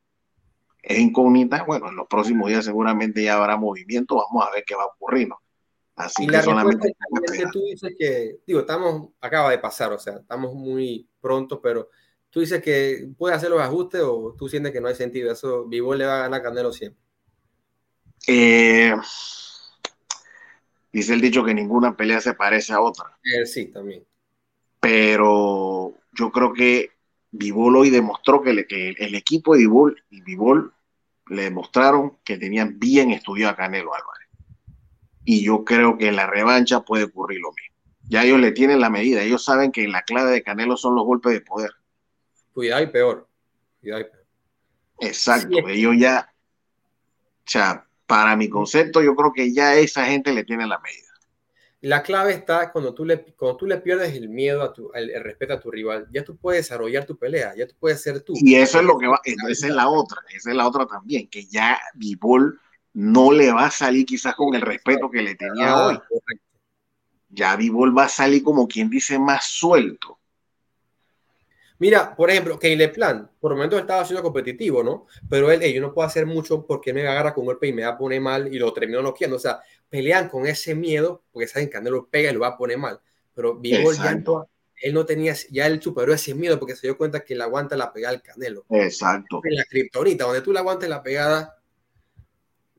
es 0.87 0.99
incógnita. 0.99 1.65
Bueno, 1.65 1.91
en 1.91 1.97
los 1.97 2.07
próximos 2.07 2.49
días 2.49 2.65
seguramente 2.65 3.23
ya 3.23 3.35
habrá 3.35 3.57
movimiento. 3.57 4.17
Vamos 4.17 4.47
a 4.47 4.53
ver 4.53 4.65
qué 4.65 4.75
va 4.75 4.85
a 4.85 4.87
ocurrir. 4.87 5.29
Así 5.97 6.25
y 6.25 6.27
que 6.27 6.33
la 6.33 6.43
solamente 6.43 6.95
que 7.33 7.47
tú 7.53 7.61
dices 7.65 7.95
que, 7.99 8.37
digo, 8.47 8.61
estamos, 8.61 9.11
acaba 9.21 9.51
de 9.51 9.59
pasar, 9.59 9.93
o 9.93 9.99
sea, 9.99 10.17
estamos 10.17 10.55
muy 10.55 11.09
pronto, 11.21 11.61
pero 11.61 11.89
tú 12.37 12.41
dices 12.41 12.63
que 12.63 13.09
puede 13.17 13.35
hacer 13.35 13.49
los 13.49 13.63
ajustes 13.63 14.03
o 14.05 14.37
tú 14.39 14.47
sientes 14.47 14.71
que 14.71 14.79
no 14.79 14.89
hay 14.89 14.95
sentido. 14.95 15.33
Eso, 15.33 15.65
Vivo 15.65 15.95
le 15.95 16.05
va 16.05 16.17
a 16.17 16.23
ganar 16.25 16.41
a 16.41 16.43
Canelo 16.43 16.71
siempre. 16.71 17.03
Eh, 18.27 18.95
dice 20.93 21.15
el 21.15 21.23
dicho 21.23 21.43
que 21.43 21.55
ninguna 21.55 21.97
pelea 21.97 22.21
se 22.21 22.35
parece 22.35 22.75
a 22.75 22.83
otra. 22.83 23.07
Eh, 23.25 23.47
sí, 23.47 23.69
también. 23.69 24.05
Pero 24.81 25.95
yo 26.13 26.31
creo 26.31 26.53
que 26.53 26.91
Vivol 27.31 27.75
hoy 27.75 27.89
demostró 27.89 28.43
que, 28.43 28.53
le, 28.53 28.67
que 28.67 28.91
el 28.91 29.15
equipo 29.15 29.55
de 29.55 29.61
Vivol 29.61 30.05
y 30.11 30.21
Vivol 30.21 30.75
le 31.29 31.45
demostraron 31.45 32.19
que 32.23 32.37
tenían 32.37 32.79
bien 32.79 33.13
estudiado 33.13 33.55
a 33.55 33.57
Canelo 33.57 33.95
Álvarez. 33.95 34.29
Y 35.25 35.43
yo 35.43 35.65
creo 35.65 35.97
que 35.97 36.09
en 36.09 36.17
la 36.17 36.27
revancha 36.27 36.83
puede 36.83 37.05
ocurrir 37.05 37.41
lo 37.41 37.55
mismo. 37.55 37.77
Ya 38.11 38.25
ellos 38.25 38.41
le 38.41 38.53
tienen 38.53 38.79
la 38.79 38.91
medida. 38.91 39.23
Ellos 39.23 39.43
saben 39.43 39.73
que 39.73 39.89
la 39.89 40.03
clave 40.03 40.33
de 40.33 40.43
Canelo 40.43 40.77
son 40.77 40.95
los 40.97 41.07
golpes 41.07 41.33
de 41.33 41.41
poder. 41.41 41.71
Cuidado 42.57 42.83
y 42.85 42.87
peor. 42.87 43.29
Cuidado 43.83 44.01
y 44.01 44.05
peor. 44.05 44.25
Exacto. 45.01 45.59
Sí. 45.59 45.73
Ellos 45.73 45.95
ya, 45.99 46.33
o 46.33 47.43
sea, 47.45 47.87
para 48.07 48.35
mi 48.35 48.49
concepto, 48.49 49.03
yo 49.03 49.15
creo 49.15 49.31
que 49.31 49.53
ya 49.53 49.75
esa 49.75 50.07
gente 50.07 50.33
le 50.33 50.43
tiene 50.43 50.67
la 50.67 50.79
medida. 50.79 51.13
La 51.83 52.03
clave 52.03 52.33
está 52.33 52.73
cuando 52.73 52.95
tú 52.95 53.05
le, 53.05 53.23
cuando 53.35 53.59
tú 53.59 53.67
le 53.67 53.77
pierdes 53.77 54.15
el 54.15 54.31
miedo, 54.31 54.63
a 54.63 54.73
tu, 54.73 54.91
el, 54.95 55.11
el, 55.11 55.23
respeto 55.23 55.53
a 55.53 55.61
tu 55.61 55.71
rival, 55.71 56.09
ya 56.11 56.25
tú 56.25 56.39
puedes 56.39 56.65
desarrollar 56.65 57.05
tu 57.05 57.19
pelea, 57.19 57.55
ya 57.55 57.67
tú 57.67 57.75
puedes 57.79 58.01
ser 58.01 58.23
tú. 58.23 58.33
Y 58.37 58.55
eso 58.55 58.79
es 58.79 58.87
lo 58.87 58.97
que 58.97 59.07
va, 59.07 59.21
esa 59.23 59.67
es 59.67 59.75
la 59.75 59.91
otra, 59.91 60.23
esa 60.31 60.49
es 60.49 60.57
la 60.57 60.67
otra 60.67 60.87
también, 60.87 61.29
que 61.29 61.45
ya 61.45 61.79
Vivol 61.93 62.59
no 62.95 63.33
le 63.33 63.53
va 63.53 63.67
a 63.67 63.71
salir 63.71 64.07
quizás 64.07 64.35
con 64.35 64.55
el 64.55 64.63
respeto 64.63 65.11
que 65.11 65.21
le 65.21 65.35
tenía 65.35 65.75
ah, 65.75 65.87
hoy. 65.89 65.99
Correcto. 65.99 66.47
Ya 67.29 67.55
Vivol 67.55 67.97
va 67.97 68.05
a 68.05 68.09
salir 68.09 68.43
como 68.43 68.67
quien 68.67 68.89
dice 68.89 69.19
más 69.19 69.45
suelto. 69.45 70.16
Mira, 71.79 72.17
por 72.17 72.31
ejemplo, 72.31 72.59
Caleb 72.59 72.93
Plan, 72.93 73.31
por 73.39 73.53
el 73.53 73.57
momento 73.57 73.79
estaba 73.79 74.05
siendo 74.05 74.23
competitivo, 74.23 74.83
¿no? 74.83 75.07
Pero 75.29 75.51
él, 75.51 75.61
hey, 75.63 75.75
yo 75.75 75.81
no 75.81 75.93
puedo 75.93 76.09
hacer 76.09 76.25
mucho 76.25 76.67
porque 76.67 76.93
me 76.93 77.07
agarra 77.07 77.35
con 77.35 77.45
golpe 77.45 77.67
y 77.67 77.73
me 77.73 77.83
va 77.83 77.91
a 77.91 77.99
poner 77.99 78.21
mal 78.21 78.53
y 78.53 78.59
lo 78.59 78.73
termino 78.73 79.03
noqueando. 79.03 79.37
O 79.37 79.41
sea, 79.41 79.61
pelean 79.89 80.29
con 80.29 80.47
ese 80.47 80.75
miedo 80.75 81.23
porque 81.33 81.47
saben 81.47 81.69
que 81.69 81.73
Canelo 81.73 82.07
pega 82.07 82.31
y 82.31 82.35
lo 82.35 82.41
va 82.41 82.49
a 82.49 82.57
poner 82.57 82.79
mal. 82.79 82.99
Pero 83.35 83.57
Vivol 83.57 83.95
ya 83.97 84.15
no, 84.15 84.49
él 84.81 84.95
no 84.95 85.05
tenía, 85.05 85.35
ya 85.51 85.67
él 85.67 85.83
superó 85.83 86.15
ese 86.15 86.35
miedo 86.35 86.59
porque 86.59 86.77
se 86.77 86.87
dio 86.87 86.97
cuenta 86.97 87.21
que 87.21 87.35
le 87.35 87.43
aguanta 87.43 87.77
la 87.77 87.93
pegada 87.93 88.15
al 88.15 88.23
Canelo. 88.23 88.65
Exacto. 88.71 89.41
En 89.45 89.57
la 89.57 89.65
criptonita, 89.65 90.25
donde 90.25 90.41
tú 90.41 90.53
le 90.53 90.61
aguantes 90.61 90.89
la 90.89 91.03
pegada, 91.03 91.59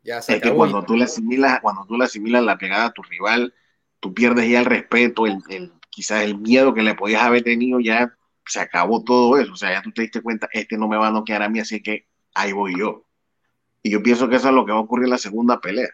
ya 0.03 0.21
se 0.23 0.33
es 0.33 0.38
acabó. 0.39 0.53
que 0.53 0.57
cuando 0.57 0.83
tú 0.83 0.95
le 0.95 1.03
asimilas, 1.03 1.60
cuando 1.62 1.86
tú 1.86 1.97
le 1.97 2.05
asimilas 2.05 2.43
la 2.43 2.57
pegada 2.57 2.86
a 2.86 2.93
tu 2.93 3.03
rival, 3.03 3.53
tú 3.99 4.13
pierdes 4.13 4.49
ya 4.49 4.60
el 4.60 4.65
respeto, 4.65 5.27
el, 5.27 5.38
el 5.49 5.71
quizás 5.89 6.23
el 6.23 6.38
miedo 6.38 6.73
que 6.73 6.81
le 6.81 6.95
podías 6.95 7.21
haber 7.23 7.43
tenido 7.43 7.79
ya 7.79 8.16
se 8.47 8.60
acabó 8.60 9.03
todo 9.03 9.38
eso. 9.38 9.53
O 9.53 9.55
sea, 9.55 9.71
ya 9.71 9.81
tú 9.81 9.91
te 9.91 10.03
diste 10.03 10.21
cuenta, 10.21 10.49
este 10.51 10.77
no 10.77 10.88
me 10.88 10.97
va 10.97 11.07
a 11.07 11.12
noquear 11.12 11.41
a 11.43 11.49
mí, 11.49 11.60
así 11.60 11.81
que 11.81 12.07
ahí 12.33 12.51
voy 12.51 12.79
yo. 12.79 13.05
Y 13.83 13.91
yo 13.91 14.01
pienso 14.03 14.27
que 14.29 14.36
eso 14.36 14.49
es 14.49 14.55
lo 14.55 14.65
que 14.65 14.71
va 14.71 14.79
a 14.79 14.81
ocurrir 14.81 15.05
en 15.05 15.12
la 15.12 15.17
segunda 15.17 15.60
pelea. 15.60 15.89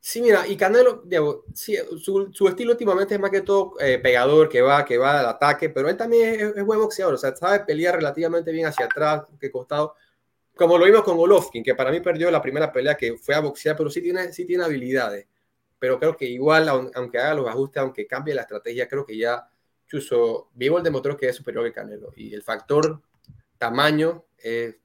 Sí, 0.00 0.20
mira, 0.20 0.46
y 0.46 0.54
Canelo, 0.54 1.02
Diego, 1.06 1.44
sí, 1.54 1.76
su, 1.98 2.30
su, 2.30 2.46
estilo 2.46 2.72
últimamente 2.72 3.14
es 3.14 3.20
más 3.20 3.30
que 3.30 3.40
todo 3.40 3.72
eh, 3.80 3.98
pegador, 3.98 4.50
que 4.50 4.60
va, 4.60 4.84
que 4.84 4.98
va 4.98 5.20
al 5.20 5.26
ataque, 5.26 5.70
pero 5.70 5.88
él 5.88 5.96
también 5.96 6.34
es, 6.34 6.56
es, 6.56 6.64
buen 6.64 6.78
boxeador, 6.78 7.14
o 7.14 7.16
sea, 7.16 7.34
sabe 7.34 7.60
pelear 7.60 7.94
relativamente 7.94 8.52
bien 8.52 8.66
hacia 8.66 8.84
atrás, 8.84 9.22
que 9.40 9.50
costado, 9.50 9.94
como 10.54 10.78
lo 10.78 10.84
vimos 10.84 11.02
con 11.02 11.16
Golovkin, 11.16 11.62
que 11.64 11.74
para 11.74 11.90
mí 11.90 12.00
perdió 12.00 12.30
la 12.30 12.42
primera 12.42 12.70
pelea 12.72 12.96
que 12.96 13.16
fue 13.16 13.34
a 13.34 13.40
boxear, 13.40 13.76
pero 13.76 13.90
sí 13.90 14.00
tiene, 14.02 14.32
sí 14.32 14.44
tiene 14.44 14.64
habilidades. 14.64 15.26
Pero 15.78 15.98
creo 15.98 16.16
que 16.16 16.26
igual, 16.26 16.68
aunque 16.68 17.18
haga 17.18 17.34
los 17.34 17.48
ajustes, 17.48 17.82
aunque 17.82 18.06
cambie 18.06 18.34
la 18.34 18.42
estrategia, 18.42 18.88
creo 18.88 19.04
que 19.04 19.16
ya 19.16 19.48
Chuso 19.86 20.50
Vivo 20.54 20.80
demostró 20.80 21.16
que 21.16 21.28
es 21.28 21.36
superior 21.36 21.64
que 21.64 21.72
Canelo. 21.72 22.12
Y 22.16 22.34
el 22.34 22.42
factor 22.42 23.00
tamaño 23.58 24.24
es 24.38 24.76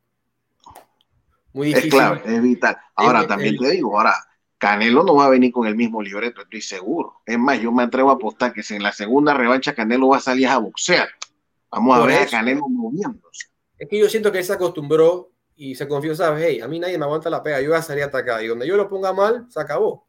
muy 1.54 1.68
difícil. 1.68 1.90
Es 1.90 1.96
clave, 1.96 2.22
es 2.26 2.42
vital. 2.42 2.78
Ahora, 2.96 3.22
el, 3.22 3.28
también 3.28 3.56
el, 3.56 3.60
te 3.60 3.72
digo, 3.72 3.98
ahora, 3.98 4.14
Canelo 4.58 5.04
no 5.04 5.16
va 5.16 5.26
a 5.26 5.30
venir 5.30 5.52
con 5.52 5.66
el 5.68 5.76
mismo 5.76 6.02
libreto, 6.02 6.42
estoy 6.42 6.62
seguro. 6.62 7.22
Es 7.26 7.40
más, 7.40 7.60
yo 7.62 7.72
me 7.72 7.84
atrevo 7.84 8.10
a 8.10 8.14
apostar 8.14 8.54
que 8.54 8.62
si 8.62 8.76
en 8.76 8.84
la 8.84 8.92
segunda 8.92 9.34
revancha 9.34 9.74
Canelo 9.74 10.10
va 10.10 10.18
a 10.18 10.22
salir 10.22 10.48
a 10.48 10.58
boxear. 10.58 11.08
Vamos 11.72 11.98
a 11.98 12.06
ver 12.06 12.22
eso. 12.22 12.36
a 12.36 12.40
Canelo 12.40 12.68
moviéndose. 12.68 13.48
Es 13.78 13.88
que 13.88 13.98
yo 13.98 14.10
siento 14.10 14.32
que 14.32 14.40
él 14.40 14.44
se 14.44 14.54
acostumbró 14.54 15.32
y 15.56 15.76
se 15.76 15.88
confió, 15.88 16.14
¿sabes? 16.14 16.44
Hey, 16.46 16.60
a 16.62 16.68
mí 16.68 16.80
nadie 16.80 16.98
me 16.98 17.06
aguanta 17.06 17.30
la 17.30 17.42
pega, 17.42 17.62
yo 17.62 17.70
voy 17.70 17.78
a 17.78 17.82
salir 17.82 18.04
a 18.04 18.08
atacar. 18.08 18.44
Y 18.44 18.48
donde 18.48 18.68
yo 18.68 18.76
lo 18.76 18.90
ponga 18.90 19.14
mal, 19.14 19.46
se 19.50 19.60
acabó. 19.62 20.08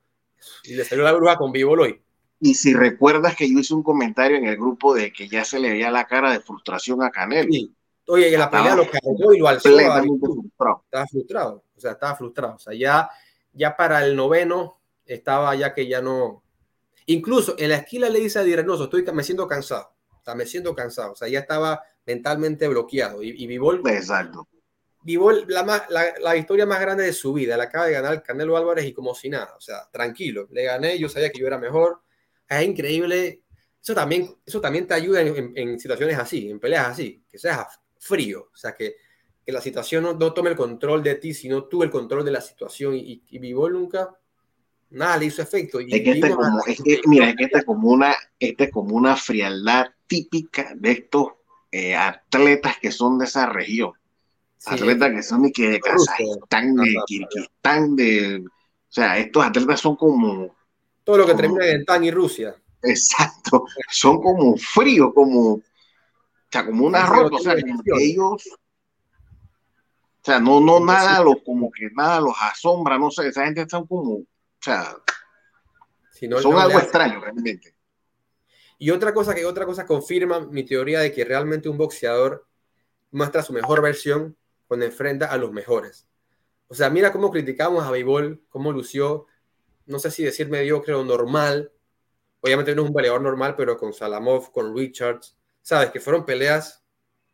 Y 0.65 0.75
le 0.75 0.85
salió 0.85 1.05
la 1.05 1.13
bruja 1.13 1.37
con 1.37 1.53
vivo 1.53 1.73
hoy. 1.73 2.03
Y 2.41 2.55
si 2.55 2.73
recuerdas 2.73 3.37
que 3.37 3.53
yo 3.53 3.59
hice 3.59 3.75
un 3.75 3.83
comentario 3.83 4.39
en 4.39 4.47
el 4.47 4.57
grupo 4.57 4.95
de 4.95 5.13
que 5.13 5.29
ya 5.29 5.45
se 5.45 5.59
le 5.59 5.71
veía 5.71 5.91
la 5.91 6.07
cara 6.07 6.33
de 6.33 6.41
frustración 6.41 7.03
a 7.03 7.11
Canelo. 7.11 7.53
Sí. 7.53 7.75
Oye, 8.07 8.31
que 8.31 8.39
la 8.39 8.51
pelea 8.51 8.75
lo 8.75 8.91
cargó 8.91 9.35
y 9.35 9.39
lo 9.39 9.47
alzó. 9.47 9.69
Frustrado. 9.69 10.83
Estaba 10.85 11.07
frustrado. 11.07 11.65
O 11.77 11.81
sea, 11.81 11.93
estaba 11.93 12.17
frustrado. 12.17 12.55
O 12.55 12.59
sea, 12.59 12.75
ya, 12.75 13.11
ya 13.53 13.77
para 13.77 14.05
el 14.05 14.17
noveno 14.17 14.81
estaba 15.05 15.55
ya 15.55 15.75
que 15.75 15.87
ya 15.87 16.01
no. 16.01 16.43
Incluso 17.07 17.55
en 17.59 17.69
la 17.69 17.77
esquina 17.77 18.09
le 18.09 18.21
dice 18.21 18.39
a 18.39 18.43
Di 18.43 18.57
Reynoso, 18.57 18.85
estoy 18.85 19.05
me 19.13 19.23
siento 19.23 19.47
cansado. 19.47 19.93
O 20.09 20.25
sea, 20.25 20.35
me 20.35 20.47
siento 20.47 20.75
cansado. 20.75 21.13
O 21.13 21.17
sea, 21.17 21.29
ya 21.29 21.41
estaba 21.41 21.83
mentalmente 22.07 22.67
bloqueado. 22.69 23.23
Y, 23.23 23.31
y 23.31 23.47
Vivol. 23.47 23.83
Exacto. 23.87 24.49
Vivol, 25.03 25.45
la, 25.49 25.63
la, 25.89 26.15
la, 26.21 26.33
victoria 26.35 26.67
más 26.67 26.81
grande 26.81 27.05
de 27.05 27.13
su 27.13 27.33
vida. 27.33 27.57
La 27.57 27.65
acaba 27.65 27.87
de 27.87 27.93
ganar 27.93 28.23
Canelo 28.23 28.57
Álvarez 28.57 28.87
y 28.87 28.93
como 28.93 29.15
si 29.15 29.29
nada. 29.29 29.55
O 29.57 29.61
sea, 29.61 29.89
tranquilo. 29.91 30.49
Le 30.51 30.65
gané, 30.65 30.99
yo 30.99 31.09
sabía 31.09 31.31
que 31.31 31.39
yo 31.39 31.47
era 31.47 31.59
mejor 31.59 32.01
es 32.59 32.69
increíble. 32.69 33.43
Eso 33.83 33.95
también, 33.95 34.35
eso 34.45 34.61
también 34.61 34.87
te 34.87 34.95
ayuda 34.95 35.23
en, 35.23 35.37
en, 35.37 35.53
en, 35.57 35.81
situaciones 35.81 36.19
así, 36.19 36.51
en 36.51 36.61
peleas 36.61 36.89
así, 36.89 37.25
que 37.29 37.39
seas 37.39 37.81
frío, 37.99 38.51
o 38.53 38.57
sea, 38.57 38.75
que, 38.75 38.97
que 39.45 39.53
la 39.53 39.61
situación 39.61 40.03
no, 40.03 40.13
no, 40.13 40.35
tome 40.35 40.51
el 40.51 40.57
control 40.57 41.03
de 41.03 41.15
ti, 41.15 41.33
sino 41.33 41.65
tú 41.65 41.83
el 41.83 41.91
control 41.91 42.25
de 42.25 42.33
la 42.33 42.41
situación. 42.41 42.95
Y, 42.95 43.23
y 43.29 43.39
nunca, 43.39 44.11
nada 44.91 45.17
le 45.17 45.27
hizo 45.27 45.43
efecto. 45.43 45.81
Y 45.81 45.95
es 45.95 46.03
que, 46.03 46.11
este 46.11 46.31
como, 46.31 46.61
es 46.67 46.83
que 46.83 47.01
mira, 47.07 47.31
es 47.31 47.37
que 47.37 47.45
esta 47.45 47.59
es 47.61 47.65
como 47.65 47.89
una, 47.89 48.15
esta 48.39 48.65
es 48.65 48.71
como 48.71 48.97
una 48.97 49.17
frialdad 49.17 49.87
típica 50.07 50.75
de 50.75 50.91
estos 50.93 51.29
eh, 51.71 51.95
atletas 51.95 52.79
que 52.81 52.91
son 52.91 53.19
de 53.19 53.25
esa 53.27 53.47
región. 53.47 53.93
Sí, 54.59 54.75
atletas 54.75 55.13
que 55.13 55.23
son 55.23 55.43
de, 55.43 55.53
que 55.53 55.71
de 55.71 55.81
Kazajistán, 55.81 56.75
de 56.75 56.97
Kirguistán, 57.07 57.97
de... 57.97 58.45
O 58.45 58.93
sea, 58.93 59.19
estos 59.19 59.45
atletas 59.45 59.81
son 59.81 59.95
como 59.95 60.57
todo 61.05 61.19
lo 61.19 61.27
que 61.27 61.35
termina 61.35 61.67
en 61.67 61.85
Tan 61.85 62.05
y 62.05 62.11
Rusia. 62.11 62.55
Exacto, 62.83 63.67
son 63.91 64.23
como 64.23 64.57
fríos, 64.57 65.13
como, 65.15 65.55
o 65.55 65.63
sea, 66.51 66.65
como 66.65 66.87
una 66.87 67.05
rota, 67.05 67.37
o 67.37 67.39
sea, 67.39 67.55
ellos, 68.01 68.47
o 68.47 70.25
sea, 70.25 70.41
no, 70.41 70.61
no 70.61 70.81
nada 70.81 71.23
los, 71.23 71.37
como 71.45 71.71
que 71.71 71.91
nada 71.95 72.21
los 72.21 72.35
asombra, 72.41 72.99
no 72.99 73.11
sé, 73.11 73.29
esa 73.29 73.45
gente 73.45 73.63
está 73.63 73.85
como, 73.85 74.15
o 74.15 74.27
sea, 74.61 74.97
si 76.13 76.27
no, 76.27 76.41
son 76.41 76.53
no 76.53 76.61
algo 76.61 76.79
extraño 76.79 77.21
realmente. 77.21 77.75
Y 78.79 78.91
otra 78.91 79.13
cosa 79.13 79.35
que 79.35 79.45
otra 79.45 79.67
cosa 79.67 79.85
confirma 79.85 80.41
mi 80.41 80.65
teoría 80.65 81.01
de 81.01 81.13
que 81.13 81.25
realmente 81.25 81.69
un 81.69 81.77
boxeador 81.77 82.47
muestra 83.11 83.43
su 83.43 83.53
mejor 83.53 83.83
versión 83.83 84.37
cuando 84.67 84.87
enfrenta 84.87 85.27
a 85.27 85.37
los 85.37 85.53
mejores. 85.53 86.09
O 86.69 86.75
sea, 86.75 86.89
mira 86.89 87.13
cómo 87.13 87.31
criticamos 87.31 87.85
a 87.85 87.91
Beibol, 87.91 88.43
cómo 88.49 88.73
lució 88.73 89.27
no 89.87 89.99
sé 89.99 90.11
si 90.11 90.23
decir 90.23 90.49
mediocre 90.49 90.95
o 90.95 91.05
normal. 91.05 91.73
Obviamente 92.41 92.75
no 92.75 92.83
es 92.83 92.89
un 92.89 92.95
peleador 92.95 93.23
normal, 93.23 93.55
pero 93.57 93.77
con 93.77 93.93
Salamov, 93.93 94.51
con 94.53 94.75
Richards, 94.75 95.37
sabes 95.63 95.91
que 95.91 96.01
fueron 96.01 96.25
peleas 96.25 96.85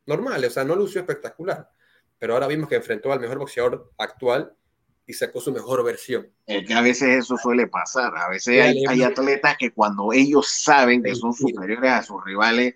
normales, 0.04 0.50
o 0.50 0.54
sea, 0.54 0.64
no 0.64 0.74
lució 0.74 1.00
espectacular. 1.00 1.70
Pero 2.18 2.34
ahora 2.34 2.46
vimos 2.46 2.68
que 2.68 2.76
enfrentó 2.76 3.12
al 3.12 3.20
mejor 3.20 3.38
boxeador 3.38 3.92
actual 3.98 4.56
y 5.06 5.12
sacó 5.12 5.40
su 5.40 5.52
mejor 5.52 5.84
versión. 5.84 6.28
Es 6.46 6.66
que 6.66 6.74
a 6.74 6.80
veces 6.80 7.24
eso 7.24 7.36
suele 7.36 7.68
pasar. 7.68 8.16
A 8.16 8.28
veces 8.28 8.62
hay, 8.62 8.84
hay 8.88 9.02
atletas 9.02 9.56
que 9.56 9.70
cuando 9.70 10.12
ellos 10.12 10.48
saben 10.48 11.02
que 11.02 11.14
son 11.14 11.32
superiores 11.32 11.90
a 11.90 12.02
sus 12.02 12.24
rivales, 12.24 12.74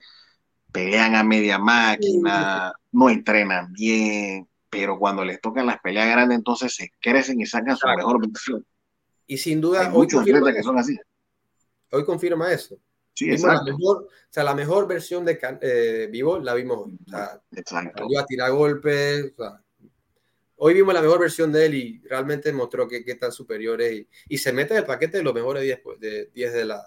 pelean 0.70 1.16
a 1.16 1.24
media 1.24 1.58
máquina, 1.58 2.72
no 2.92 3.10
entrenan 3.10 3.72
bien, 3.72 4.48
pero 4.68 4.98
cuando 4.98 5.24
les 5.24 5.40
tocan 5.40 5.66
las 5.66 5.80
peleas 5.80 6.08
grandes, 6.08 6.38
entonces 6.38 6.74
se 6.74 6.92
crecen 7.00 7.40
y 7.40 7.46
sacan 7.46 7.76
su 7.76 7.88
mejor 7.88 8.20
versión. 8.20 8.64
Y 9.30 9.38
sin 9.38 9.60
duda, 9.60 9.82
Hay 9.82 9.92
hoy 9.94 10.08
confirma 10.08 10.52
que 10.52 10.60
son 10.60 10.76
así. 10.76 10.98
Hoy 11.92 12.04
confirma 12.04 12.52
eso. 12.52 12.76
Sí, 13.14 13.30
exacto. 13.30 13.64
La 13.64 13.76
mejor, 13.76 13.96
o 13.98 14.08
sea, 14.28 14.42
la 14.42 14.54
mejor 14.56 14.88
versión 14.88 15.24
de 15.24 15.38
eh, 15.60 16.08
Vivo 16.10 16.40
la 16.40 16.52
vimos 16.54 16.78
hoy. 16.84 16.98
O 17.06 17.10
sea, 17.10 17.40
exacto. 17.52 18.06
a 18.18 18.26
tirar 18.26 18.50
golpes. 18.50 19.32
O 19.38 19.40
sea, 19.44 19.62
hoy 20.56 20.74
vimos 20.74 20.92
la 20.94 21.00
mejor 21.00 21.20
versión 21.20 21.52
de 21.52 21.64
él 21.64 21.74
y 21.76 22.00
realmente 22.08 22.52
mostró 22.52 22.88
que, 22.88 23.04
que 23.04 23.14
tan 23.14 23.30
superior 23.30 23.80
es. 23.80 24.00
Y, 24.00 24.08
y, 24.30 24.38
se 24.38 24.52
mete 24.52 24.74
en 24.74 24.78
el 24.78 24.84
paquete 24.84 25.18
de 25.18 25.22
los 25.22 25.32
mejores 25.32 25.62
10 25.62 25.80
de, 26.00 26.30
10 26.34 26.52
de 26.52 26.64
la 26.64 26.84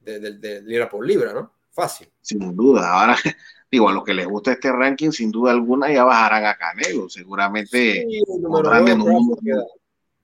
de, 0.00 0.18
de, 0.18 0.32
de, 0.32 0.62
libra 0.62 0.88
por 0.88 1.06
libra, 1.06 1.32
¿no? 1.32 1.52
Fácil. 1.70 2.10
Sin 2.20 2.56
duda. 2.56 2.90
Ahora, 2.90 3.16
digo, 3.70 3.88
a 3.88 3.92
los 3.92 4.02
que 4.02 4.14
les 4.14 4.26
gusta 4.26 4.50
este 4.50 4.72
ranking, 4.72 5.12
sin 5.12 5.30
duda 5.30 5.52
alguna 5.52 5.92
ya 5.92 6.02
bajarán 6.02 6.46
a 6.46 6.56
Canelo. 6.56 7.08
Seguramente 7.08 8.04
sí, 8.08 8.22
nuevo 8.26 9.38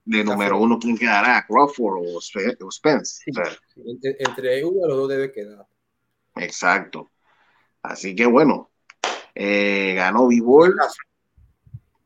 de 0.06 0.22
número 0.22 0.58
uno, 0.58 0.78
¿quién 0.78 0.96
quedará? 0.96 1.44
¿Crawford 1.46 1.98
o 1.98 2.70
Spence? 2.70 3.24
entre, 3.26 4.64
uno 4.64 4.82
de 4.82 4.88
los 4.88 4.96
dos 4.96 5.08
debe 5.08 5.32
quedar. 5.32 5.66
Exacto. 6.36 7.10
Así 7.82 8.14
que 8.14 8.24
bueno, 8.24 8.70
eh, 9.34 9.94
ganó 9.96 10.28
B-Ball. 10.28 10.76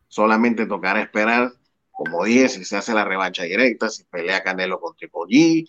Solamente 0.09 0.67
tocará 0.67 1.03
esperar, 1.03 1.53
como 1.93 2.25
dije, 2.25 2.49
si 2.49 2.65
se 2.65 2.77
hace 2.77 2.95
la 2.95 3.05
revancha 3.05 3.45
directa, 3.45 3.89
si 3.91 4.05
pelea 4.05 4.43
Canelo 4.43 4.81
con 4.81 4.97
Triple 4.97 5.21
G. 5.29 5.69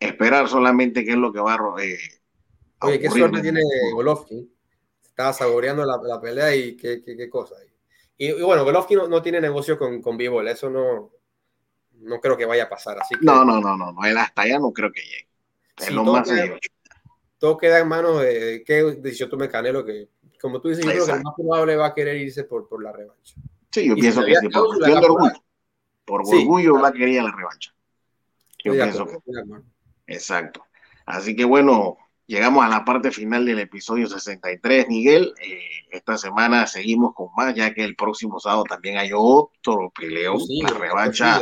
Esperar 0.00 0.48
solamente 0.48 1.04
qué 1.04 1.12
es 1.12 1.16
lo 1.16 1.32
que 1.32 1.40
va 1.40 1.54
eh, 1.80 1.96
a 2.80 2.86
Oye, 2.86 2.98
qué 2.98 3.08
suerte 3.08 3.40
tiene 3.40 3.62
Golovkin. 3.92 4.52
Estaba 5.02 5.32
saboreando 5.32 5.84
la, 5.84 6.20
pelea 6.20 6.54
y 6.56 6.76
qué, 6.76 7.02
qué, 7.02 7.30
cosa. 7.30 7.54
Y, 8.16 8.32
bueno, 8.42 8.64
Golovkin 8.64 8.98
no, 9.08 9.22
tiene 9.22 9.40
negocio 9.40 9.78
con, 9.78 10.00
con 10.00 10.16
B-Ball, 10.16 10.48
eso 10.48 10.70
no, 10.70 11.10
no 11.92 12.20
creo 12.20 12.36
que 12.36 12.46
vaya 12.46 12.64
a 12.64 12.68
pasar. 12.68 12.98
Así 13.00 13.14
no, 13.20 13.44
no, 13.44 13.60
no, 13.60 13.76
no, 13.76 13.92
no, 13.92 14.04
él 14.04 14.16
hasta 14.16 14.42
allá 14.42 14.58
no 14.58 14.72
creo 14.72 14.92
que 14.92 15.02
llegue. 15.02 15.28
Es 15.76 15.90
lo 15.90 16.04
más 16.04 16.28
todo 17.38 17.58
queda 17.58 17.80
en 17.80 17.88
manos 17.88 18.22
de 18.22 18.62
qué 18.64 18.82
decisión 19.02 19.28
tome 19.28 19.50
Canelo, 19.50 19.84
que 19.84 20.08
como 20.40 20.60
tú 20.60 20.68
dices, 20.68 20.84
yo 20.84 20.90
creo 20.90 21.06
que 21.06 21.12
el 21.12 21.22
más 21.22 21.34
probable 21.34 21.76
va 21.76 21.88
a 21.88 21.94
querer 21.94 22.16
irse 22.16 22.44
por, 22.44 22.68
por 22.68 22.82
la 22.82 22.92
revancha. 22.92 23.34
Sí, 23.70 23.86
yo 23.86 23.94
pienso 23.94 24.24
que 24.24 24.34
sí, 24.36 24.48
por 24.48 24.64
orgullo. 24.64 25.32
Por 26.04 26.20
orgullo 26.22 26.80
va 26.80 26.88
a 26.88 26.92
querer 26.92 27.22
la 27.22 27.32
revancha. 27.32 27.74
Yo 28.64 28.72
pienso 28.72 29.06
que... 29.06 29.18
Exacto. 30.06 30.64
Así 31.06 31.36
que 31.36 31.44
bueno, 31.44 31.98
llegamos 32.26 32.64
a 32.64 32.68
la 32.68 32.84
parte 32.84 33.10
final 33.10 33.44
del 33.44 33.60
episodio 33.60 34.06
63, 34.06 34.88
Miguel. 34.88 35.34
Eh, 35.40 35.60
esta 35.90 36.18
semana 36.18 36.66
seguimos 36.66 37.14
con 37.14 37.28
más, 37.36 37.54
ya 37.54 37.72
que 37.72 37.84
el 37.84 37.96
próximo 37.96 38.40
sábado 38.40 38.64
también 38.64 38.98
hay 38.98 39.10
otro 39.12 39.92
peleo, 39.96 40.36
la 40.62 40.70
revancha 40.70 41.40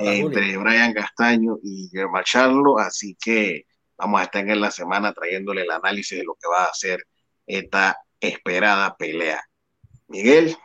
entre 0.00 0.56
Brian 0.56 0.92
Castaño 0.92 1.58
y 1.62 1.88
Germán 1.90 2.24
Charlo. 2.24 2.78
Así 2.78 3.16
que 3.20 3.66
vamos 3.96 4.20
a 4.20 4.24
estar 4.24 4.48
en 4.48 4.60
la 4.60 4.70
semana 4.70 5.12
trayéndole 5.12 5.62
el 5.62 5.70
análisis 5.70 6.18
de 6.18 6.24
lo 6.24 6.34
que 6.34 6.48
va 6.48 6.64
a 6.64 6.74
ser 6.74 7.04
esta 7.46 7.96
esperada 8.20 8.96
pelea. 8.96 9.42
Miguel. 10.08 10.56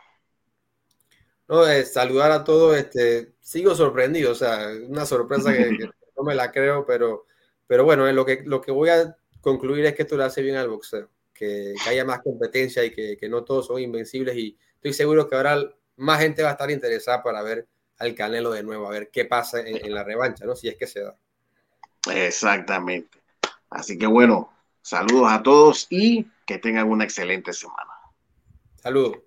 No, 1.46 1.66
eh, 1.66 1.84
saludar 1.84 2.30
a 2.32 2.42
todos, 2.42 2.74
este, 2.76 3.34
sigo 3.40 3.74
sorprendido, 3.74 4.32
o 4.32 4.34
sea, 4.34 4.70
una 4.88 5.04
sorpresa 5.04 5.52
que, 5.52 5.68
no 6.16 6.22
me 6.22 6.34
la 6.34 6.50
creo, 6.50 6.86
pero, 6.86 7.26
pero 7.66 7.84
bueno, 7.84 8.10
lo, 8.10 8.24
que, 8.24 8.42
lo 8.46 8.62
que 8.62 8.72
voy 8.72 8.88
a 8.88 9.14
concluir 9.44 9.84
es 9.86 9.94
que 9.94 10.02
esto 10.02 10.16
le 10.16 10.24
hace 10.24 10.42
bien 10.42 10.56
al 10.56 10.68
boxeo, 10.68 11.08
que, 11.32 11.74
haya 11.86 12.04
más 12.04 12.20
competencia 12.22 12.84
y 12.84 12.90
que, 12.90 13.28
no 13.28 13.44
todos 13.44 13.66
son 13.68 13.80
invencibles 13.80 14.36
y 14.36 14.58
estoy 14.74 14.92
seguro 14.92 15.28
que 15.28 15.36
ahora 15.36 15.62
más 15.96 16.20
gente 16.20 16.42
va 16.42 16.48
a 16.48 16.52
estar 16.52 16.70
interesada 16.70 17.22
para 17.22 17.42
ver 17.42 17.68
al 17.98 18.14
Canelo 18.14 18.50
de 18.50 18.64
nuevo, 18.64 18.88
a 18.88 18.90
ver 18.90 19.10
qué 19.10 19.24
pasa 19.24 19.60
en, 19.60 19.84
en 19.84 19.94
la 19.94 20.02
revancha, 20.02 20.44
¿no? 20.44 20.56
Si 20.56 20.66
es 20.66 20.76
que 20.76 20.88
se 20.88 21.00
da. 21.02 21.16
Exactamente. 22.12 23.22
Así 23.70 23.96
que 23.96 24.06
bueno, 24.06 24.52
saludos 24.82 25.30
a 25.30 25.42
todos 25.42 25.86
y 25.90 26.26
que 26.46 26.58
tengan 26.58 26.88
una 26.88 27.04
excelente 27.04 27.52
semana. 27.52 27.92
Saludos. 28.82 29.23